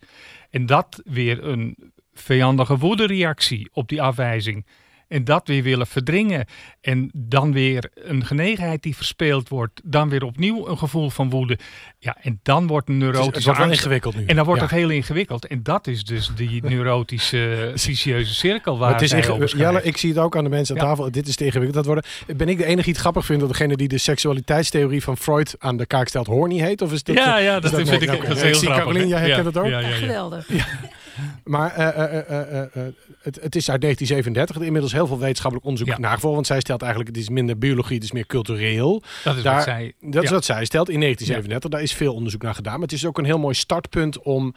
[0.49, 4.65] En dat weer een vijandige woedereactie op die afwijzing.
[5.11, 6.45] En dat weer willen verdringen.
[6.81, 9.81] En dan weer een genegenheid die verspeeld wordt.
[9.83, 11.57] Dan weer opnieuw een gevoel van woede.
[11.99, 14.25] Ja, en dan wordt een neurotische Het wordt wel ingewikkeld nu.
[14.25, 15.47] En dan wordt het heel ingewikkeld.
[15.47, 19.51] En dat is dus die neurotische, vicieuze cirkel waar het is ingewikkeld.
[19.51, 21.11] Jelle, ik zie het ook aan de mensen aan tafel.
[21.11, 21.75] Dit is te ingewikkeld.
[21.75, 22.03] Dat worden.
[22.35, 25.55] Ben ik de enige die het grappig vindt dat degene die de seksualiteitstheorie van Freud
[25.59, 26.81] aan de kaak stelt, horny heet?
[26.81, 28.61] Of is dit, ja, ja, dat, dat vind ik, heel grappig.
[28.61, 29.67] Caroline, jij herkent het ook?
[29.67, 30.47] Ja, geweldig.
[31.43, 32.83] Maar uh, uh,
[33.21, 34.55] het, het, is uit 1937.
[34.55, 35.99] Er inmiddels heel veel wetenschappelijk onderzoek ja.
[35.99, 36.35] nagevolgd.
[36.35, 39.03] Want zij stelt eigenlijk, het is minder biologie, het is meer cultureel.
[39.23, 41.69] Dat is, Daar, wat, zij, dat is wat zij stelt in 1937.
[41.69, 42.73] Daar is veel onderzoek naar gedaan.
[42.73, 44.55] Maar het is ook een heel mooi startpunt om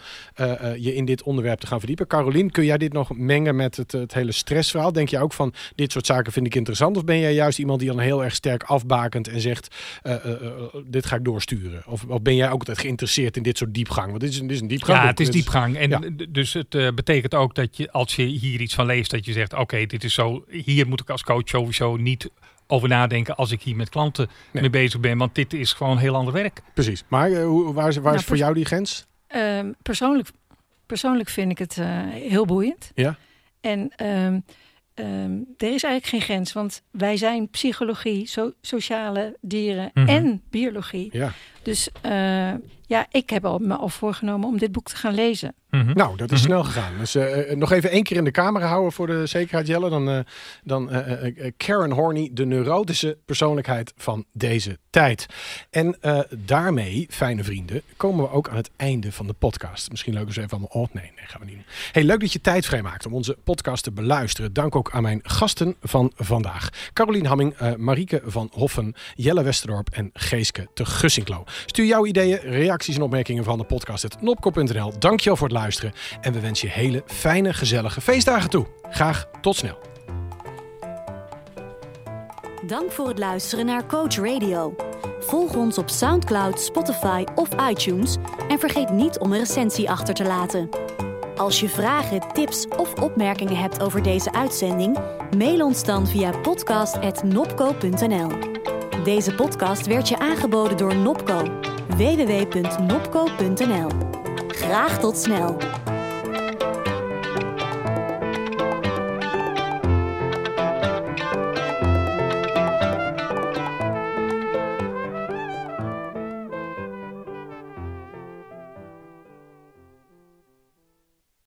[0.76, 2.06] je in dit onderwerp te gaan verdiepen.
[2.06, 4.92] Carolien, kun jij dit nog mengen met het, het hele stressverhaal?
[4.92, 6.96] Denk je ook van, dit soort zaken vind ik interessant?
[6.96, 9.74] Of ben jij juist iemand die dan heel erg sterk afbakent en zegt,
[10.86, 11.82] dit ga ik doorsturen?
[11.86, 14.08] Of, of, ben jij ook altijd geïnteresseerd in dit soort diepgang?
[14.08, 14.98] Want dit is, dit is een diepgang.
[14.98, 15.76] Ja, het is diepgang.
[15.76, 19.24] En dus het uh, betekent ook dat je, als je hier iets van leest, dat
[19.24, 20.44] je zegt: Oké, dit is zo.
[20.48, 22.30] Hier moet ik als coach sowieso niet
[22.66, 25.18] over nadenken als ik hier met klanten mee bezig ben.
[25.18, 26.60] Want dit is gewoon heel ander werk.
[26.74, 27.04] Precies.
[27.08, 29.06] Maar uh, hoe, waar is, waar nou, is voor jou die grens?
[29.36, 30.28] Uh, persoonlijk,
[30.86, 32.90] persoonlijk vind ik het uh, heel boeiend.
[32.94, 33.16] Ja.
[33.60, 34.40] En ehm,
[34.94, 40.16] ehm, er is eigenlijk geen grens, want wij zijn psychologie, so sociale dieren mm -hmm.
[40.16, 41.08] en biologie.
[41.12, 41.32] Ja.
[41.62, 42.52] Dus uh,
[42.86, 45.54] ja, ik heb al me al voorgenomen om dit boek te gaan lezen.
[45.74, 45.94] Mm -hmm.
[45.94, 46.62] Nou, dat is mm -hmm.
[46.62, 46.92] snel gegaan.
[46.98, 49.90] Dus uh, nog even één keer in de camera houden voor de zekerheid, Jelle.
[49.90, 50.18] Dan, uh,
[50.64, 50.90] dan
[51.56, 55.26] Karen Horney, de neurotische persoonlijkheid van deze tijd.
[55.70, 55.96] En
[56.30, 59.90] daarmee, fijne vrienden, komen we ook aan het einde van de podcast.
[59.90, 60.82] Misschien leuk eens even allemaal...
[60.82, 61.64] Oh, nee, nee, gaan we niet doen.
[61.92, 64.52] Hey, leuk dat je tijd vrijmaakt om onze podcast te beluisteren.
[64.52, 66.68] Dank ook aan mijn gasten van vandaag.
[66.92, 71.44] Carolien Hamming, Marieke van Hoffen, Jelle Westerdorp en Geeske te Gussinklo.
[71.66, 74.98] Stuur jouw ideeën, reacties en opmerkingen van de podcast nopco.nl.
[74.98, 78.66] Dankjewel voor het luisteren en we wensen je hele fijne, gezellige feestdagen toe.
[78.90, 79.78] Graag tot snel.
[82.66, 84.74] Dank voor het luisteren naar Coach Radio.
[85.20, 88.16] Volg ons op SoundCloud, Spotify of iTunes
[88.48, 90.68] en vergeet niet om een recensie achter te laten.
[91.36, 94.98] Als je vragen, tips of opmerkingen hebt over deze uitzending,
[95.36, 98.28] mail ons dan via podcast.nopco.nl.
[99.04, 101.42] Deze podcast werd je aangeboden door Nopco.
[101.96, 102.64] www.nopco.nl.
[104.54, 105.56] Graag tot snel.